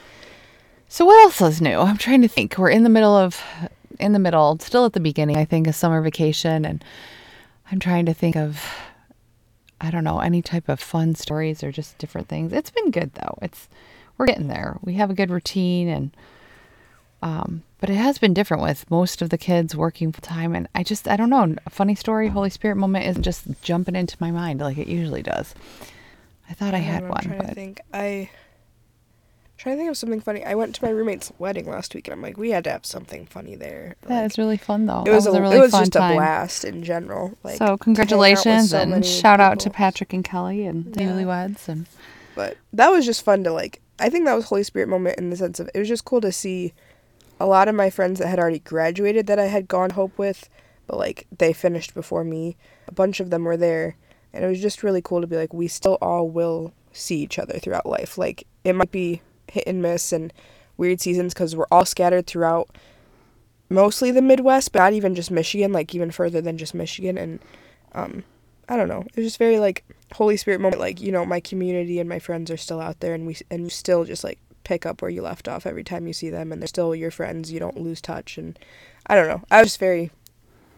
So 0.87 1.05
what 1.05 1.21
else 1.23 1.39
is 1.41 1.61
new? 1.61 1.79
I'm 1.79 1.97
trying 1.97 2.23
to 2.23 2.27
think. 2.27 2.57
We're 2.57 2.71
in 2.71 2.83
the 2.83 2.89
middle 2.89 3.15
of 3.15 3.41
in 3.99 4.13
the 4.13 4.19
middle, 4.19 4.57
still 4.59 4.85
at 4.85 4.93
the 4.93 4.99
beginning, 4.99 5.37
I 5.37 5.45
think, 5.45 5.67
of 5.67 5.75
summer 5.75 6.01
vacation 6.01 6.65
and 6.65 6.83
I'm 7.71 7.79
trying 7.79 8.05
to 8.07 8.13
think 8.13 8.35
of 8.35 8.63
I 9.81 9.91
don't 9.91 10.03
know, 10.03 10.19
any 10.19 10.41
type 10.41 10.67
of 10.67 10.79
fun 10.79 11.15
stories 11.15 11.63
or 11.63 11.71
just 11.71 11.97
different 11.99 12.27
things. 12.27 12.51
It's 12.51 12.69
been 12.69 12.91
good 12.91 13.13
though. 13.13 13.37
It's 13.41 13.69
we're 14.19 14.27
getting 14.27 14.47
there. 14.49 14.77
We 14.83 14.93
have 14.95 15.09
a 15.09 15.15
good 15.15 15.31
routine 15.31 15.87
and 15.87 16.11
um 17.23 17.63
but 17.79 17.89
it 17.89 17.95
has 17.95 18.17
been 18.17 18.33
different 18.33 18.61
with 18.61 18.89
most 18.91 19.21
of 19.21 19.29
the 19.29 19.37
kids 19.37 19.75
working 19.75 20.11
full 20.11 20.21
time 20.21 20.53
and 20.53 20.67
I 20.75 20.83
just 20.83 21.07
I 21.07 21.15
don't 21.15 21.29
know, 21.29 21.55
a 21.65 21.69
funny 21.69 21.95
story, 21.95 22.27
Holy 22.27 22.49
Spirit 22.49 22.75
moment 22.75 23.05
isn't 23.07 23.23
just 23.23 23.45
jumping 23.61 23.95
into 23.95 24.17
my 24.19 24.29
mind 24.31 24.59
like 24.59 24.77
it 24.77 24.87
usually 24.87 25.23
does. 25.23 25.55
I 26.49 26.53
thought 26.53 26.69
I, 26.73 26.79
don't 26.79 26.81
had 26.87 27.03
know, 27.03 27.09
one, 27.09 27.21
I'm 27.23 27.29
trying 27.29 27.47
to 27.47 27.55
think. 27.55 27.81
I 27.93 28.29
trying 29.57 29.75
to 29.75 29.79
think 29.79 29.89
of 29.91 29.97
something 29.97 30.19
funny. 30.21 30.43
I 30.43 30.55
went 30.55 30.73
to 30.75 30.83
my 30.85 30.89
roommate's 30.89 31.31
wedding 31.37 31.69
last 31.69 31.93
week, 31.93 32.07
and 32.07 32.13
I'm 32.13 32.21
like, 32.21 32.37
we 32.37 32.49
had 32.51 32.63
to 32.63 32.71
have 32.71 32.85
something 32.85 33.25
funny 33.25 33.55
there. 33.55 33.97
that 34.03 34.09
Like, 34.09 34.31
is 34.31 34.37
really 34.37 34.55
fun 34.57 34.85
though. 34.85 35.01
it 35.01 35.05
That 35.05 35.11
was, 35.15 35.25
a, 35.27 35.41
really 35.41 35.57
it 35.57 35.61
was 35.61 35.71
fun 35.71 35.81
just 35.81 35.93
time. 35.93 36.13
a 36.13 36.15
blast 36.15 36.63
in 36.65 36.81
general. 36.83 37.37
Like 37.43 37.57
so 37.57 37.77
congratulations 37.77 38.71
so 38.71 38.79
and 38.79 39.05
shout 39.05 39.39
out 39.39 39.59
to. 39.61 39.69
Patrick 39.69 40.11
and 40.13 40.23
Kelly 40.23 40.65
and 40.65 40.91
the 40.93 41.03
Yeah. 41.03 41.09
newlyweds 41.11 41.67
and 41.67 41.85
But 42.35 42.57
that 42.73 42.89
was 42.89 43.05
just 43.05 43.23
fun 43.23 43.43
to 43.43 43.51
like. 43.53 43.81
I 43.99 44.09
think 44.09 44.25
that 44.25 44.35
was 44.35 44.45
Holy 44.45 44.63
Spirit 44.63 44.89
moment 44.89 45.17
in 45.17 45.29
the 45.29 45.35
sense 45.35 45.59
of 45.59 45.69
it 45.73 45.79
was 45.79 45.87
just 45.87 46.05
cool 46.05 46.21
to 46.21 46.31
see 46.31 46.73
a 47.39 47.45
lot 47.45 47.67
of 47.67 47.75
my 47.75 47.89
friends 47.89 48.19
that 48.19 48.27
had 48.27 48.39
already 48.39 48.59
graduated 48.59 49.27
that 49.27 49.39
I 49.39 49.45
had 49.45 49.67
gone 49.67 49.91
hope 49.91 50.17
with, 50.17 50.49
but 50.87 50.97
like 50.97 51.27
they 51.37 51.53
finished 51.53 51.93
before 51.93 52.23
me. 52.23 52.57
A 52.87 52.93
bunch 52.93 53.19
of 53.19 53.29
them 53.29 53.43
were 53.43 53.57
there, 53.57 53.95
and 54.33 54.43
it 54.43 54.47
was 54.47 54.61
just 54.61 54.83
really 54.83 55.01
cool 55.01 55.21
to 55.21 55.27
be 55.27 55.35
like 55.35 55.53
we 55.53 55.67
still 55.67 55.97
all 56.01 56.29
will 56.29 56.73
see 56.91 57.17
each 57.17 57.39
other 57.39 57.59
throughout 57.59 57.85
life. 57.85 58.17
Like 58.17 58.45
it 58.63 58.73
might 58.73 58.91
be 58.91 59.21
hit 59.47 59.65
and 59.67 59.81
miss 59.81 60.11
and 60.11 60.33
weird 60.77 61.01
seasons 61.01 61.33
because 61.33 61.55
we're 61.55 61.65
all 61.71 61.85
scattered 61.85 62.27
throughout 62.27 62.69
mostly 63.69 64.11
the 64.11 64.21
Midwest, 64.21 64.71
but 64.71 64.79
not 64.79 64.93
even 64.93 65.15
just 65.15 65.31
Michigan, 65.31 65.71
like 65.71 65.93
even 65.93 66.11
further 66.11 66.41
than 66.41 66.57
just 66.57 66.73
Michigan. 66.73 67.17
And 67.17 67.39
um, 67.93 68.23
I 68.67 68.75
don't 68.75 68.87
know. 68.87 69.01
It 69.01 69.15
was 69.15 69.25
just 69.25 69.39
very 69.39 69.59
like 69.59 69.83
Holy 70.13 70.37
Spirit 70.37 70.61
moment. 70.61 70.79
Like 70.79 71.01
you 71.01 71.11
know, 71.11 71.25
my 71.25 71.39
community 71.39 71.99
and 71.99 72.09
my 72.09 72.19
friends 72.19 72.49
are 72.51 72.57
still 72.57 72.79
out 72.79 72.99
there, 72.99 73.13
and 73.13 73.25
we 73.27 73.37
and 73.49 73.63
you 73.63 73.69
still 73.69 74.03
just 74.05 74.23
like 74.23 74.39
pick 74.63 74.85
up 74.85 75.01
where 75.01 75.11
you 75.11 75.21
left 75.21 75.47
off 75.47 75.65
every 75.65 75.83
time 75.83 76.07
you 76.07 76.13
see 76.13 76.29
them, 76.29 76.51
and 76.51 76.61
they're 76.61 76.67
still 76.67 76.93
your 76.95 77.11
friends. 77.11 77.51
You 77.51 77.59
don't 77.59 77.79
lose 77.79 78.01
touch, 78.01 78.37
and 78.37 78.57
I 79.07 79.15
don't 79.15 79.27
know. 79.27 79.41
I 79.49 79.59
was 79.59 79.67
just 79.67 79.79
very 79.79 80.11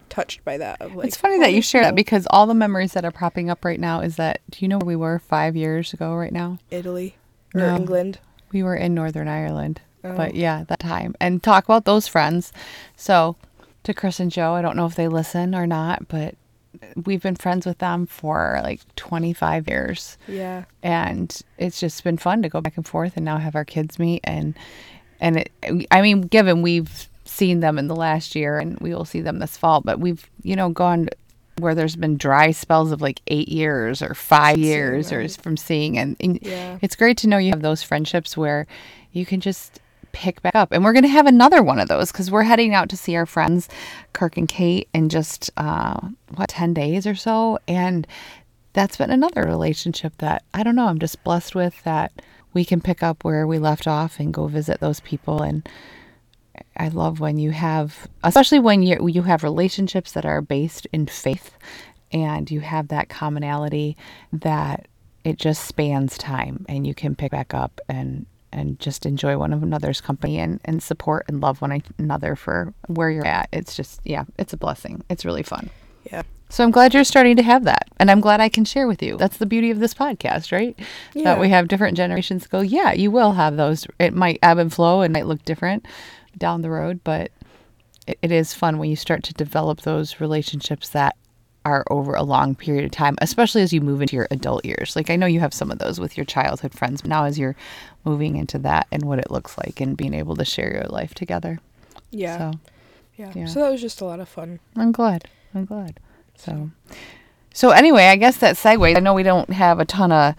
touched 0.10 0.44
by 0.44 0.58
that. 0.58 0.82
Of 0.82 0.96
like, 0.96 1.08
it's 1.08 1.18
funny 1.18 1.40
that 1.40 1.54
you 1.54 1.62
share 1.62 1.84
that 1.84 1.96
because 1.96 2.28
all 2.30 2.46
the 2.46 2.54
memories 2.54 2.94
that 2.94 3.06
are 3.06 3.12
popping 3.12 3.50
up 3.50 3.66
right 3.66 3.80
now 3.80 4.02
is 4.02 4.18
that 4.18 4.42
do 4.50 4.60
you 4.62 4.68
know 4.68 4.78
where 4.78 4.86
we 4.86 4.96
were 4.96 5.20
five 5.20 5.56
years 5.56 5.94
ago 5.94 6.14
right 6.14 6.34
now? 6.34 6.60
Italy 6.70 7.16
or 7.56 7.62
No. 7.62 7.76
England. 7.76 8.20
We 8.52 8.64
were 8.64 8.76
in 8.76 8.94
Northern 8.94 9.28
Ireland. 9.28 9.82
Oh. 10.04 10.16
But 10.16 10.36
yeah, 10.36 10.66
that 10.68 10.80
time. 10.80 11.16
And 11.20 11.42
talk 11.42 11.66
about 11.66 11.86
those 11.86 12.08
friends. 12.08 12.52
So 12.96 13.36
to 13.84 13.94
Chris 13.94 14.20
and 14.20 14.32
Joe, 14.32 14.54
I 14.54 14.62
don't 14.62 14.76
know 14.76 14.86
if 14.86 14.96
they 14.96 15.08
listen 15.08 15.56
or 15.56 15.66
not, 15.66 16.08
but 16.08 16.36
we've 17.06 17.22
been 17.22 17.36
friends 17.36 17.66
with 17.66 17.78
them 17.80 18.06
for 18.06 18.60
like 18.64 18.82
25 18.96 19.68
years. 19.68 20.18
Yeah. 20.28 20.66
And 20.84 21.40
it's 21.58 21.80
just 21.80 22.04
been 22.04 22.18
fun 22.18 22.42
to 22.44 22.50
go 22.50 22.62
back 22.62 22.78
and 22.78 22.88
forth 22.88 23.16
and 23.16 23.26
now 23.26 23.38
have 23.38 23.56
our 23.56 23.66
kids 23.66 24.00
meet 24.00 24.22
and 24.24 24.56
and 25.20 25.38
it 25.38 25.52
I 25.92 26.02
mean, 26.02 26.22
given 26.22 26.62
we've 26.62 27.08
seen 27.26 27.60
them 27.60 27.78
in 27.78 27.88
the 27.88 27.96
last 27.96 28.36
year 28.36 28.60
and 28.60 28.78
we 28.80 28.94
will 28.94 29.06
see 29.06 29.22
them 29.22 29.40
this 29.40 29.56
fall, 29.58 29.82
but 29.82 30.00
we've, 30.00 30.30
you 30.44 30.56
know, 30.56 30.70
gone 30.70 31.08
where 31.60 31.76
there's 31.76 31.96
been 31.96 32.18
dry 32.18 32.52
spells 32.52 32.92
of 32.92 33.02
like 33.02 33.22
eight 33.28 33.48
years 33.50 34.02
or 34.02 34.14
five 34.16 34.58
years 34.58 35.12
or 35.12 35.28
from 35.30 35.56
seeing 35.58 35.98
and, 35.98 36.16
and 36.20 36.40
Yeah. 36.42 36.80
it's 36.82 36.96
great 36.96 37.18
to 37.20 37.28
know 37.28 37.38
you 37.38 37.52
have 37.52 37.62
those 37.62 37.84
friendships 37.84 38.36
where 38.36 38.66
you 39.12 39.26
can 39.26 39.40
just 39.42 39.80
pick 40.12 40.42
back 40.42 40.56
up. 40.56 40.72
And 40.72 40.84
we're 40.84 40.94
going 40.94 41.04
to 41.04 41.10
have 41.10 41.28
another 41.28 41.64
one 41.64 41.80
of 41.80 41.88
those 41.88 42.12
because 42.12 42.32
we're 42.32 42.44
heading 42.44 42.74
out 42.74 42.90
to 42.90 42.98
see 42.98 43.16
our 43.16 43.26
friends 43.26 43.70
kirk 44.14 44.38
and 44.38 44.48
kate 44.48 44.90
in 44.94 45.10
just 45.10 45.50
uh, 45.58 46.00
what 46.36 46.50
10 46.50 46.74
days 46.74 47.08
or 47.08 47.16
so. 47.16 47.60
And 47.68 48.08
that's 48.74 48.98
been 48.98 49.12
another 49.12 49.44
relationship 49.44 50.14
that 50.20 50.46
i 50.54 50.64
don't 50.64 50.78
know 50.78 50.88
i'm 50.88 50.98
just 50.98 51.22
blessed 51.26 51.54
with 51.54 51.84
that 51.84 52.14
we 52.54 52.66
can 52.66 52.82
pick 52.82 53.02
up 53.04 53.24
where 53.24 53.48
we 53.48 53.60
left 53.60 53.88
off 53.88 54.20
and 54.20 54.34
go 54.34 54.48
visit 54.48 54.80
those 54.80 55.00
people. 55.02 55.42
And 55.42 55.68
I 56.76 56.90
love 56.90 57.20
when 57.20 57.38
you 57.38 57.52
have, 57.52 58.08
especially 58.24 58.60
when 58.60 58.84
you 58.84 59.08
you 59.08 59.24
have 59.24 59.44
relationships 59.44 60.12
that 60.14 60.26
are 60.26 60.42
based 60.42 60.88
in 60.92 61.08
faith, 61.08 61.58
and 62.12 62.52
you 62.52 62.60
have 62.60 62.90
that 62.90 63.10
commonality 63.10 63.96
that 64.34 64.88
it 65.24 65.38
just 65.38 65.66
spans 65.66 66.18
time, 66.18 66.66
and 66.68 66.86
you 66.86 66.94
can 66.94 67.16
pick 67.16 67.32
back 67.32 67.54
up 67.54 67.80
and 67.88 68.26
and 68.52 68.80
just 68.80 69.06
enjoy 69.06 69.38
one 69.38 69.54
another's 69.54 70.02
company 70.02 70.40
and 70.40 70.60
and 70.66 70.82
support 70.82 71.26
and 71.28 71.42
love 71.42 71.62
one 71.62 71.82
another 71.98 72.36
for 72.36 72.74
where 72.88 73.10
you're 73.10 73.26
at. 73.26 73.50
It's 73.52 73.76
just 73.76 74.02
yeah, 74.04 74.26
it's 74.38 74.54
a 74.54 74.58
blessing. 74.58 75.04
It's 75.10 75.26
really 75.26 75.44
fun. 75.44 75.70
Yeah. 76.12 76.24
So 76.50 76.66
I'm 76.66 76.72
glad 76.72 76.94
you're 76.94 77.06
starting 77.06 77.38
to 77.38 77.44
have 77.44 77.64
that. 77.64 77.88
And 77.98 78.12
I'm 78.12 78.20
glad 78.20 78.42
I 78.42 78.50
can 78.50 78.66
share 78.66 78.86
with 78.86 79.02
you. 79.02 79.16
That's 79.16 79.38
the 79.38 79.46
beauty 79.46 79.72
of 79.72 79.80
this 79.80 79.94
podcast, 79.94 80.52
right? 80.52 80.78
Yeah. 81.14 81.24
That 81.24 81.40
we 81.40 81.48
have 81.50 81.70
different 81.70 81.96
generations 81.96 82.46
go, 82.46 82.60
yeah, 82.60 82.92
you 82.92 83.10
will 83.10 83.32
have 83.32 83.56
those. 83.56 83.88
It 84.00 84.14
might 84.14 84.40
ebb 84.44 84.58
and 84.58 84.74
flow 84.74 85.02
and 85.02 85.14
might 85.14 85.28
look 85.28 85.46
different 85.46 85.86
down 86.38 86.62
the 86.62 86.70
road, 86.70 87.00
but 87.06 87.32
it, 88.06 88.20
it 88.22 88.32
is 88.34 88.54
fun 88.54 88.80
when 88.80 88.90
you 88.90 88.98
start 88.98 89.24
to 89.24 89.34
develop 89.34 89.82
those 89.82 90.20
relationships 90.20 90.90
that 90.90 91.16
are 91.64 91.84
over 91.90 92.14
a 92.16 92.24
long 92.24 92.56
period 92.56 92.86
of 92.86 92.92
time, 92.92 93.16
especially 93.22 93.62
as 93.62 93.72
you 93.72 93.82
move 93.82 94.02
into 94.02 94.16
your 94.16 94.28
adult 94.32 94.66
years. 94.66 94.96
Like 94.96 95.10
I 95.10 95.16
know 95.16 95.28
you 95.28 95.40
have 95.40 95.54
some 95.54 95.72
of 95.72 95.80
those 95.80 96.00
with 96.00 96.18
your 96.18 96.26
childhood 96.26 96.74
friends, 96.74 97.06
now 97.06 97.26
as 97.26 97.38
you're 97.38 97.56
moving 98.04 98.36
into 98.36 98.58
that 98.60 98.88
and 98.92 99.04
what 99.04 99.20
it 99.20 99.30
looks 99.30 99.58
like 99.58 99.80
and 99.80 99.96
being 99.96 100.14
able 100.14 100.36
to 100.36 100.46
share 100.46 100.74
your 100.74 100.86
life 100.86 101.14
together. 101.14 101.60
Yeah. 102.10 102.38
So 102.38 102.60
yeah. 103.18 103.32
yeah. 103.36 103.46
So 103.46 103.60
that 103.62 103.72
was 103.72 103.82
just 103.82 104.02
a 104.02 104.06
lot 104.06 104.20
of 104.20 104.28
fun. 104.28 104.60
I'm 104.76 104.92
glad. 104.92 105.30
I'm 105.54 105.66
glad. 105.66 106.00
So, 106.36 106.72
so 107.54 107.70
anyway, 107.70 108.06
I 108.06 108.16
guess 108.16 108.38
that 108.38 108.56
segues. 108.56 108.98
I 108.98 109.00
know 109.00 109.14
we 109.14 109.24
don't 109.24 109.52
have 109.52 109.80
a 109.80 109.86
ton 109.86 110.12
of 110.12 110.36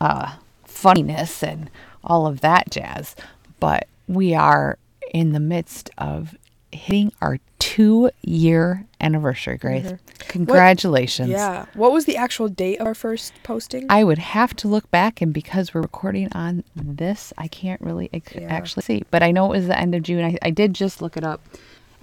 uh, 0.00 0.32
funniness 0.64 1.42
and 1.42 1.70
all 2.02 2.26
of 2.26 2.40
that 2.40 2.70
jazz, 2.70 3.14
but 3.60 3.86
we 4.08 4.34
are 4.34 4.78
in 5.12 5.32
the 5.32 5.40
midst 5.40 5.90
of 5.98 6.34
hitting 6.74 7.12
our 7.22 7.38
two-year 7.58 8.84
anniversary, 9.00 9.56
Grace. 9.56 9.84
Mm-hmm. 9.86 9.96
Congratulations! 10.28 11.30
Yeah. 11.30 11.66
What 11.74 11.92
was 11.92 12.04
the 12.04 12.16
actual 12.16 12.48
date 12.48 12.78
of 12.78 12.86
our 12.86 12.94
first 12.94 13.32
posting? 13.42 13.86
I 13.88 14.04
would 14.04 14.18
have 14.18 14.54
to 14.56 14.68
look 14.68 14.90
back, 14.90 15.20
and 15.20 15.32
because 15.32 15.72
we're 15.74 15.82
recording 15.82 16.28
on 16.32 16.64
this, 16.74 17.32
I 17.38 17.48
can't 17.48 17.80
really 17.80 18.10
ex- 18.12 18.34
Yeah. 18.34 18.42
actually 18.48 18.82
see. 18.82 19.04
But 19.10 19.22
I 19.22 19.30
know 19.30 19.46
it 19.46 19.56
was 19.56 19.66
the 19.66 19.78
end 19.78 19.94
of 19.94 20.02
June. 20.02 20.24
I, 20.24 20.38
I 20.42 20.50
did 20.50 20.74
just 20.74 21.00
look 21.02 21.16
it 21.16 21.24
up. 21.24 21.40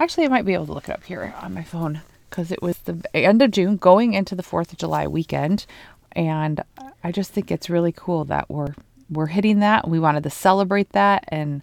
Actually, 0.00 0.26
I 0.26 0.28
might 0.28 0.44
be 0.46 0.54
able 0.54 0.66
to 0.66 0.72
look 0.72 0.88
it 0.88 0.92
up 0.92 1.04
here 1.04 1.34
on 1.40 1.54
my 1.54 1.62
phone 1.62 2.00
because 2.28 2.50
it 2.50 2.62
was 2.62 2.78
the 2.78 3.04
end 3.14 3.42
of 3.42 3.50
June, 3.50 3.76
going 3.76 4.14
into 4.14 4.34
the 4.34 4.42
Fourth 4.42 4.72
of 4.72 4.78
July 4.78 5.06
weekend, 5.06 5.66
and 6.12 6.62
I 7.04 7.12
just 7.12 7.30
think 7.32 7.50
it's 7.50 7.70
really 7.70 7.92
cool 7.92 8.24
that 8.26 8.48
we're 8.50 8.74
we're 9.10 9.26
hitting 9.26 9.60
that. 9.60 9.86
We 9.88 9.98
wanted 10.00 10.22
to 10.22 10.30
celebrate 10.30 10.92
that 10.92 11.24
and 11.28 11.62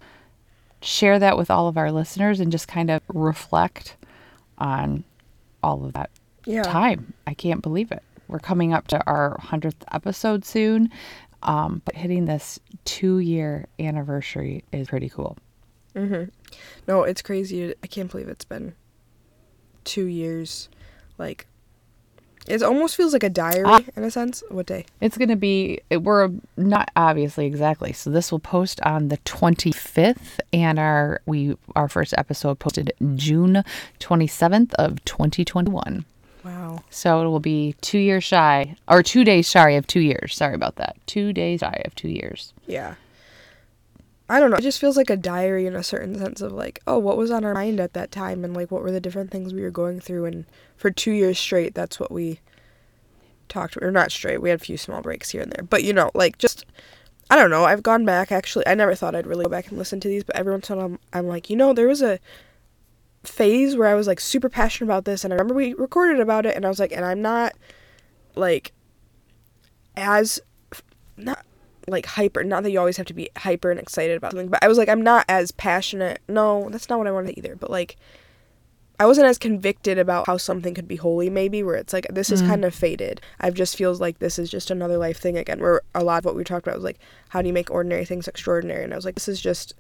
share 0.82 1.20
that 1.20 1.38
with 1.38 1.52
all 1.52 1.68
of 1.68 1.78
our 1.78 1.92
listeners, 1.92 2.40
and 2.40 2.52
just 2.52 2.68
kind 2.68 2.90
of 2.90 3.02
reflect 3.10 3.96
on 4.58 5.04
all 5.64 5.86
of 5.86 5.94
that 5.94 6.10
Yeah. 6.46 6.64
time. 6.64 7.14
I 7.28 7.34
can't 7.34 7.62
believe 7.62 7.92
it. 7.92 8.04
We're 8.28 8.40
coming 8.40 8.74
up 8.74 8.88
to 8.90 9.04
our 9.08 9.36
100th 9.40 9.84
episode 9.92 10.46
soon. 10.46 10.90
Um, 11.42 11.82
but 11.86 11.96
hitting 11.96 12.26
this 12.26 12.60
two 12.86 13.20
year 13.20 13.68
anniversary 13.80 14.64
is 14.74 14.90
pretty 14.90 15.08
cool. 15.10 15.38
No, 15.96 17.04
it's 17.04 17.22
crazy. 17.22 17.74
I 17.84 17.88
can't 17.88 18.10
believe 18.12 18.28
it's 18.30 18.46
been 18.46 18.74
two 19.84 20.06
years. 20.06 20.70
Like, 21.18 21.48
it 22.48 22.64
almost 22.64 22.96
feels 22.96 23.14
like 23.14 23.24
a 23.24 23.30
diary 23.30 23.64
Ah. 23.66 23.82
in 23.96 24.04
a 24.04 24.12
sense. 24.12 24.44
What 24.50 24.66
day? 24.66 24.86
It's 25.02 25.18
going 25.18 25.30
to 25.30 25.36
be, 25.36 25.82
it- 25.90 26.04
we're 26.04 26.30
not 26.58 26.90
obviously 26.96 27.46
exactly. 27.46 27.94
So 27.94 28.10
this 28.10 28.32
will 28.32 28.40
post 28.40 28.82
on 28.82 29.10
the 29.10 29.18
25th 29.20 30.40
and 30.54 30.80
our, 30.80 31.22
we, 31.26 31.56
our 31.76 31.88
first 31.90 32.14
episode 32.18 32.60
posted 32.60 32.92
June 33.16 33.64
27th 34.00 34.74
of 34.76 35.04
2021. 35.06 36.06
Wow. 36.46 36.84
So 36.90 37.22
it 37.26 37.28
will 37.30 37.40
be 37.42 37.76
two 37.82 38.00
years 38.00 38.24
shy 38.24 38.76
or 38.88 39.04
two 39.04 39.24
days 39.24 39.50
shy 39.50 39.72
of 39.72 39.86
two 39.88 40.00
years. 40.00 40.36
Sorry 40.36 40.56
about 40.56 40.78
that. 40.78 40.96
Two 41.06 41.34
days 41.34 41.60
shy 41.60 41.82
of 41.86 41.94
two 41.96 42.10
years. 42.10 42.54
Yeah. 42.66 42.96
I 44.30 44.40
don't 44.40 44.52
know. 44.52 44.58
It 44.58 44.64
just 44.64 44.80
feels 44.80 44.96
like 44.96 45.10
a 45.10 45.18
diary 45.18 45.66
in 45.66 45.76
a 45.76 45.84
certain 45.84 46.18
sense 46.18 46.42
of 46.42 46.52
like, 46.52 46.80
oh, 46.86 47.00
what 47.00 47.18
was 47.18 47.32
on 47.32 47.44
our 47.44 47.56
mind 47.56 47.80
at 47.80 47.94
that 47.94 48.12
time 48.12 48.44
and 48.44 48.54
like 48.54 48.70
what 48.70 48.84
were 48.84 48.92
the 48.92 49.00
different 49.00 49.32
things 49.32 49.54
we 49.54 49.64
were 49.64 49.72
going 49.72 50.00
through 50.00 50.26
and 50.26 50.46
for 50.78 50.92
2 50.92 51.12
years 51.12 51.40
straight 51.40 51.74
that's 51.74 52.00
what 52.00 52.12
we 52.12 52.40
talked 53.50 53.76
or 53.82 53.92
not 53.92 54.12
straight. 54.12 54.42
We 54.42 54.50
had 54.50 54.62
a 54.62 54.64
few 54.64 54.78
small 54.78 55.02
breaks 55.02 55.32
here 55.32 55.42
and 55.42 55.52
there. 55.52 55.64
But 55.64 55.84
you 55.84 55.94
know, 55.94 56.12
like 56.14 56.38
just 56.38 56.66
I 57.32 57.36
don't 57.36 57.50
know. 57.50 57.66
I've 57.66 57.84
gone 57.84 58.06
back 58.06 58.32
actually. 58.32 58.68
I 58.68 58.76
never 58.76 58.96
thought 58.96 59.16
I'd 59.16 59.28
really 59.28 59.46
go 59.46 59.50
back 59.50 59.70
and 59.70 59.78
listen 59.78 60.00
to 60.02 60.08
these, 60.08 60.24
but 60.24 60.36
every 60.36 60.54
once 60.54 60.70
in 60.70 60.76
a 60.76 60.78
while 60.78 60.86
I'm, 60.86 61.00
I'm 61.12 61.28
like, 61.28 61.50
you 61.50 61.56
know, 61.56 61.74
there 61.74 61.88
was 61.88 62.02
a 62.02 62.20
phase 63.24 63.76
where 63.76 63.88
I 63.88 63.96
was 63.96 64.08
like 64.08 64.20
super 64.20 64.48
passionate 64.48 64.88
about 64.88 65.06
this 65.06 65.24
and 65.24 65.34
I 65.34 65.36
remember 65.36 65.56
we 65.56 65.74
recorded 65.74 66.20
about 66.20 66.46
it 66.46 66.56
and 66.56 66.66
I 66.66 66.70
was 66.70 66.80
like 66.80 66.94
and 66.94 67.04
I'm 67.04 67.22
not 67.22 67.54
like 68.36 68.72
as 69.98 70.40
not 71.18 71.44
like 71.92 72.06
hyper 72.06 72.44
not 72.44 72.64
that 72.64 72.72
you 72.72 72.80
always 72.80 72.98
have 72.98 73.06
to 73.06 73.14
be 73.14 73.30
hyper 73.38 73.72
and 73.72 73.80
excited 73.80 74.18
about 74.18 74.32
something 74.32 74.50
but 74.50 74.64
I 74.64 74.68
was 74.68 74.78
like 74.78 74.90
I'm 74.90 75.02
not 75.02 75.26
as 75.30 75.52
passionate 75.52 76.22
no 76.28 76.70
that's 76.70 76.90
not 76.90 76.98
what 76.98 77.08
I 77.08 77.12
wanted 77.12 77.38
either 77.38 77.56
but 77.56 77.70
like 77.70 77.98
I 79.00 79.06
wasn't 79.06 79.28
as 79.28 79.38
convicted 79.38 79.98
about 79.98 80.28
how 80.28 80.36
something 80.36 80.74
could 80.74 80.88
be 80.88 80.98
holy 80.98 81.30
maybe 81.30 81.64
where 81.64 81.76
it's 81.76 81.94
like 81.94 82.08
this 82.10 82.32
is 82.32 82.42
mm. 82.42 82.48
kind 82.48 82.66
of 82.66 82.76
faded. 82.76 83.22
I've 83.40 83.54
just 83.54 83.78
feels 83.78 84.02
like 84.02 84.20
this 84.20 84.38
is 84.38 84.50
just 84.50 84.70
another 84.70 84.98
life 84.98 85.20
thing 85.20 85.38
again 85.38 85.62
where 85.62 85.82
a 85.96 86.04
lot 86.04 86.20
of 86.20 86.26
what 86.26 86.36
we 86.36 86.44
talked 86.44 86.68
about 86.68 86.76
was 86.76 86.84
like 86.84 87.00
how 87.30 87.42
do 87.42 87.48
you 87.48 87.54
make 87.54 87.72
ordinary 87.72 88.04
things 88.04 88.28
extraordinary? 88.28 88.84
And 88.84 88.92
I 88.92 88.98
was 88.98 89.06
like 89.06 89.16
this 89.16 89.30
is 89.30 89.40
just 89.40 89.74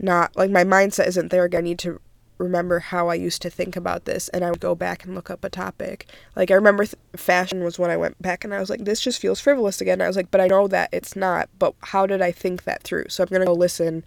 not 0.00 0.36
like 0.36 0.50
my 0.50 0.64
mindset 0.64 1.06
isn't 1.06 1.30
there 1.30 1.44
again. 1.44 1.60
I 1.60 1.62
need 1.62 1.78
to 1.80 2.00
remember 2.42 2.80
how 2.80 3.08
I 3.08 3.14
used 3.14 3.42
to 3.42 3.50
think 3.50 3.76
about 3.76 4.04
this 4.04 4.28
and 4.28 4.44
I 4.44 4.50
would 4.50 4.60
go 4.60 4.74
back 4.74 5.04
and 5.04 5.14
look 5.14 5.30
up 5.30 5.44
a 5.44 5.48
topic. 5.50 6.06
Like 6.36 6.50
I 6.50 6.54
remember 6.54 6.84
th- 6.84 6.96
fashion 7.16 7.64
was 7.64 7.78
when 7.78 7.90
I 7.90 7.96
went 7.96 8.20
back 8.20 8.44
and 8.44 8.52
I 8.54 8.60
was 8.60 8.70
like 8.70 8.84
this 8.84 9.00
just 9.00 9.20
feels 9.20 9.40
frivolous 9.40 9.80
again. 9.80 10.00
I 10.00 10.06
was 10.06 10.16
like 10.16 10.30
but 10.30 10.40
I 10.40 10.46
know 10.46 10.68
that 10.68 10.90
it's 10.92 11.16
not, 11.16 11.48
but 11.58 11.74
how 11.80 12.06
did 12.06 12.20
I 12.22 12.32
think 12.32 12.64
that 12.64 12.82
through? 12.82 13.06
So 13.08 13.22
I'm 13.22 13.28
going 13.28 13.40
to 13.40 13.46
go 13.46 13.52
listen 13.52 14.04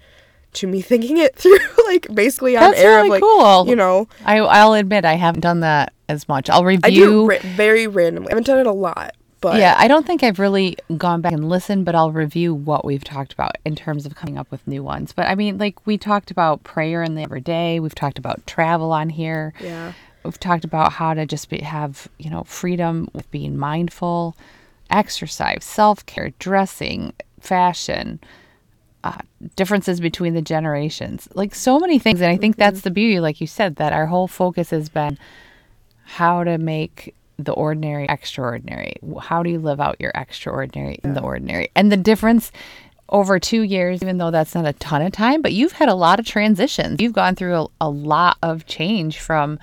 to 0.53 0.67
me 0.67 0.81
thinking 0.91 1.17
it 1.17 1.35
through 1.35 1.57
like 1.87 2.07
basically 2.13 2.55
on 2.57 2.63
That's 2.63 2.79
air 2.79 2.97
really 2.97 3.07
of 3.07 3.11
like 3.11 3.21
cool. 3.21 3.67
you 3.67 3.75
know, 3.75 4.07
I, 4.25 4.37
I'll 4.39 4.73
admit 4.73 5.05
I 5.05 5.13
haven't 5.13 5.41
done 5.41 5.61
that 5.61 5.93
as 6.09 6.27
much. 6.27 6.49
I'll 6.49 6.63
review. 6.65 6.85
I 6.85 6.89
do 6.91 7.29
ra- 7.29 7.37
very 7.41 7.87
randomly. 7.87 8.29
I 8.29 8.31
haven't 8.31 8.47
done 8.47 8.59
it 8.59 8.67
a 8.67 8.71
lot, 8.71 9.15
but 9.51 9.59
yeah, 9.59 9.75
I 9.77 9.87
don't 9.87 10.07
think 10.07 10.23
I've 10.23 10.39
really 10.39 10.75
gone 10.97 11.21
back 11.21 11.31
and 11.31 11.47
listened, 11.47 11.85
but 11.85 11.93
I'll 11.93 12.11
review 12.11 12.53
what 12.53 12.83
we've 12.83 13.03
talked 13.03 13.31
about 13.31 13.57
in 13.63 13.75
terms 13.75 14.05
of 14.05 14.15
coming 14.15 14.39
up 14.39 14.49
with 14.49 14.67
new 14.67 14.81
ones. 14.81 15.13
But 15.13 15.27
I 15.27 15.35
mean, 15.35 15.59
like 15.59 15.85
we 15.85 15.99
talked 15.99 16.31
about 16.31 16.63
prayer 16.63 17.03
in 17.03 17.13
the 17.13 17.21
everyday. 17.21 17.79
We've 17.79 17.93
talked 17.93 18.17
about 18.17 18.45
travel 18.47 18.91
on 18.91 19.09
here. 19.09 19.53
yeah. 19.59 19.93
We've 20.23 20.39
talked 20.39 20.65
about 20.65 20.93
how 20.93 21.13
to 21.13 21.27
just 21.27 21.49
be, 21.51 21.59
have 21.59 22.07
you 22.17 22.31
know 22.31 22.43
freedom 22.45 23.07
with 23.13 23.29
being 23.29 23.55
mindful, 23.55 24.35
exercise, 24.89 25.63
self 25.63 26.03
care, 26.07 26.31
dressing, 26.39 27.13
fashion, 27.39 28.19
uh, 29.03 29.19
differences 29.55 29.99
between 29.99 30.33
the 30.33 30.41
generations, 30.41 31.29
like 31.35 31.53
so 31.53 31.77
many 31.77 31.99
things. 31.99 32.21
And 32.21 32.31
I 32.31 32.37
think 32.37 32.55
that's 32.55 32.81
the 32.81 32.89
beauty, 32.89 33.19
like 33.19 33.39
you 33.39 33.45
said, 33.45 33.75
that 33.75 33.93
our 33.93 34.07
whole 34.07 34.27
focus 34.27 34.71
has 34.71 34.89
been 34.89 35.19
how 36.05 36.43
to 36.43 36.57
make 36.57 37.13
the 37.37 37.51
ordinary 37.53 38.05
extraordinary. 38.07 38.95
How 39.21 39.43
do 39.43 39.49
you 39.49 39.59
live 39.59 39.79
out 39.79 39.97
your 39.99 40.11
extraordinary 40.15 40.99
in 41.03 41.13
the 41.13 41.21
ordinary? 41.21 41.69
And 41.75 41.91
the 41.91 41.97
difference 41.97 42.51
over 43.09 43.39
two 43.39 43.61
years, 43.61 44.01
even 44.01 44.17
though 44.17 44.31
that's 44.31 44.55
not 44.55 44.65
a 44.65 44.73
ton 44.73 45.01
of 45.01 45.11
time, 45.11 45.41
but 45.41 45.53
you've 45.53 45.73
had 45.73 45.89
a 45.89 45.93
lot 45.93 46.19
of 46.19 46.25
transitions. 46.25 47.01
You've 47.01 47.13
gone 47.13 47.35
through 47.35 47.55
a, 47.55 47.67
a 47.81 47.89
lot 47.89 48.37
of 48.41 48.65
change 48.65 49.19
from, 49.19 49.59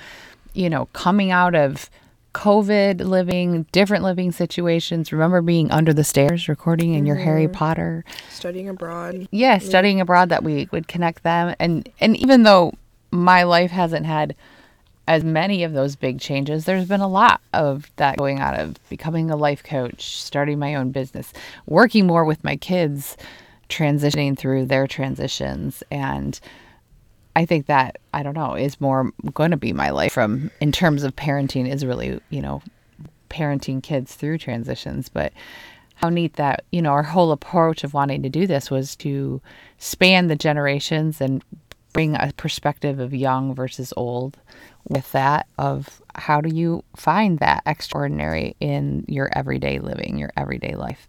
you 0.55 0.71
know, 0.71 0.87
coming 0.93 1.31
out 1.31 1.55
of 1.55 1.91
COVID 2.35 3.01
living, 3.01 3.67
different 3.73 4.05
living 4.05 4.33
situations. 4.33 5.13
Remember 5.13 5.43
being 5.43 5.71
under 5.71 5.93
the 5.93 6.05
stairs 6.05 6.49
recording 6.49 6.95
in 6.95 7.05
your 7.05 7.17
Harry 7.17 7.45
mm-hmm. 7.45 7.53
Potter 7.53 8.05
Studying 8.31 8.69
abroad. 8.69 9.29
yeah, 9.31 9.59
studying 9.59 10.01
abroad 10.01 10.29
that 10.31 10.43
we 10.43 10.69
would 10.73 10.89
connect 10.89 11.23
them 11.25 11.55
and 11.59 11.89
and 12.01 12.17
even 12.17 12.43
though 12.45 12.73
my 13.11 13.43
life 13.43 13.71
hasn't 13.71 14.07
had 14.07 14.35
as 15.13 15.23
many 15.23 15.63
of 15.63 15.75
those 15.75 15.95
big 15.95 16.19
changes, 16.19 16.65
there's 16.65 16.89
been 16.89 17.03
a 17.03 17.07
lot 17.07 17.43
of 17.53 17.91
that 17.97 18.17
going 18.17 18.41
on 18.41 18.55
of 18.55 18.77
becoming 18.89 19.31
a 19.31 19.37
life 19.37 19.63
coach, 19.63 20.17
starting 20.19 20.59
my 20.59 20.75
own 20.75 20.91
business, 20.91 21.35
working 21.67 22.07
more 22.07 22.25
with 22.25 22.43
my 22.43 22.57
kids, 22.57 23.19
transitioning 23.69 24.39
through 24.39 24.65
their 24.65 24.87
transitions. 24.87 25.83
And 25.91 26.41
I 27.37 27.45
think 27.45 27.67
that 27.67 27.99
I 28.15 28.23
don't 28.23 28.35
know 28.35 28.55
is 28.55 28.81
more 28.81 29.13
going 29.35 29.51
to 29.51 29.59
be 29.59 29.75
my 29.75 29.91
life 29.91 30.15
from 30.15 30.51
in 30.63 30.73
terms 30.73 31.03
of 31.03 31.15
parenting 31.15 31.71
is 31.71 31.85
really 31.85 32.19
you 32.31 32.41
know 32.41 32.63
parenting 33.29 33.83
kids 33.83 34.15
through 34.15 34.39
transitions, 34.39 35.11
but 35.11 35.35
how 35.97 36.09
neat 36.09 36.37
that 36.37 36.65
you 36.73 36.81
know 36.81 36.93
our 36.93 37.03
whole 37.03 37.33
approach 37.33 37.85
of 37.85 37.93
wanting 37.93 38.23
to 38.23 38.31
do 38.31 38.47
this 38.47 38.71
was 38.71 38.97
to 38.97 39.43
span 39.77 40.29
the 40.29 40.37
generations 40.37 41.21
and 41.21 41.45
bring 41.93 42.17
a 42.17 42.33
perspective 42.37 42.99
of 42.99 43.15
young 43.15 43.55
versus 43.55 43.93
old 43.97 44.39
with 44.89 45.11
that 45.13 45.47
of 45.59 46.03
how 46.17 46.41
do 46.41 46.55
you 46.55 46.83
find 46.97 47.39
that 47.39 47.63
extraordinary 47.67 48.57
in 48.61 49.05
your 49.09 49.31
everyday 49.37 49.79
living 49.79 50.19
your 50.19 50.31
everyday 50.37 50.75
life 50.75 51.09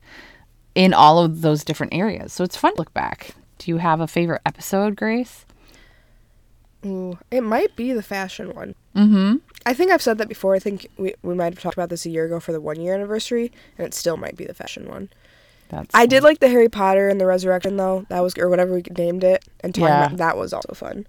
in 0.76 0.94
all 0.94 1.20
of 1.20 1.42
those 1.42 1.64
different 1.64 1.94
areas 1.94 2.32
so 2.34 2.44
it's 2.44 2.56
fun 2.58 2.74
to 2.74 2.80
look 2.80 2.94
back 2.94 3.32
do 3.58 3.70
you 3.72 3.78
have 3.78 4.00
a 4.00 4.08
favorite 4.08 4.42
episode 4.46 4.96
grace 4.96 5.46
Ooh, 6.86 7.18
it 7.32 7.42
might 7.42 7.76
be 7.78 7.94
the 7.94 8.04
fashion 8.04 8.54
one. 8.54 8.76
Mm-hmm. 8.94 9.38
I 9.66 9.74
think 9.74 9.90
I've 9.92 10.02
said 10.02 10.18
that 10.18 10.28
before. 10.28 10.54
I 10.54 10.60
think 10.60 10.88
we, 10.98 11.14
we 11.24 11.34
might 11.34 11.54
have 11.54 11.62
talked 11.64 11.78
about 11.78 11.90
this 11.90 12.06
a 12.06 12.10
year 12.10 12.26
ago 12.26 12.42
for 12.42 12.52
the 12.52 12.60
one 12.60 12.82
year 12.82 12.94
anniversary, 12.94 13.54
and 13.78 13.88
it 13.88 13.94
still 13.94 14.18
might 14.18 14.36
be 14.36 14.44
the 14.46 14.54
fashion 14.54 14.90
one. 14.90 15.10
that's 15.70 15.90
I 15.96 16.06
did 16.06 16.24
like 16.24 16.40
the 16.40 16.50
Harry 16.50 16.68
Potter 16.68 17.08
and 17.08 17.22
the 17.22 17.26
Resurrection 17.26 17.78
though. 17.78 18.06
That 18.10 18.20
was 18.20 18.38
or 18.38 18.50
whatever 18.50 18.74
we 18.74 18.84
named 18.98 19.24
it, 19.24 19.46
and 19.62 19.74
talking 19.74 19.88
Yeah. 19.88 20.08
about, 20.08 20.18
that 20.18 20.36
was 20.38 20.52
also 20.52 20.74
fun. 20.74 21.08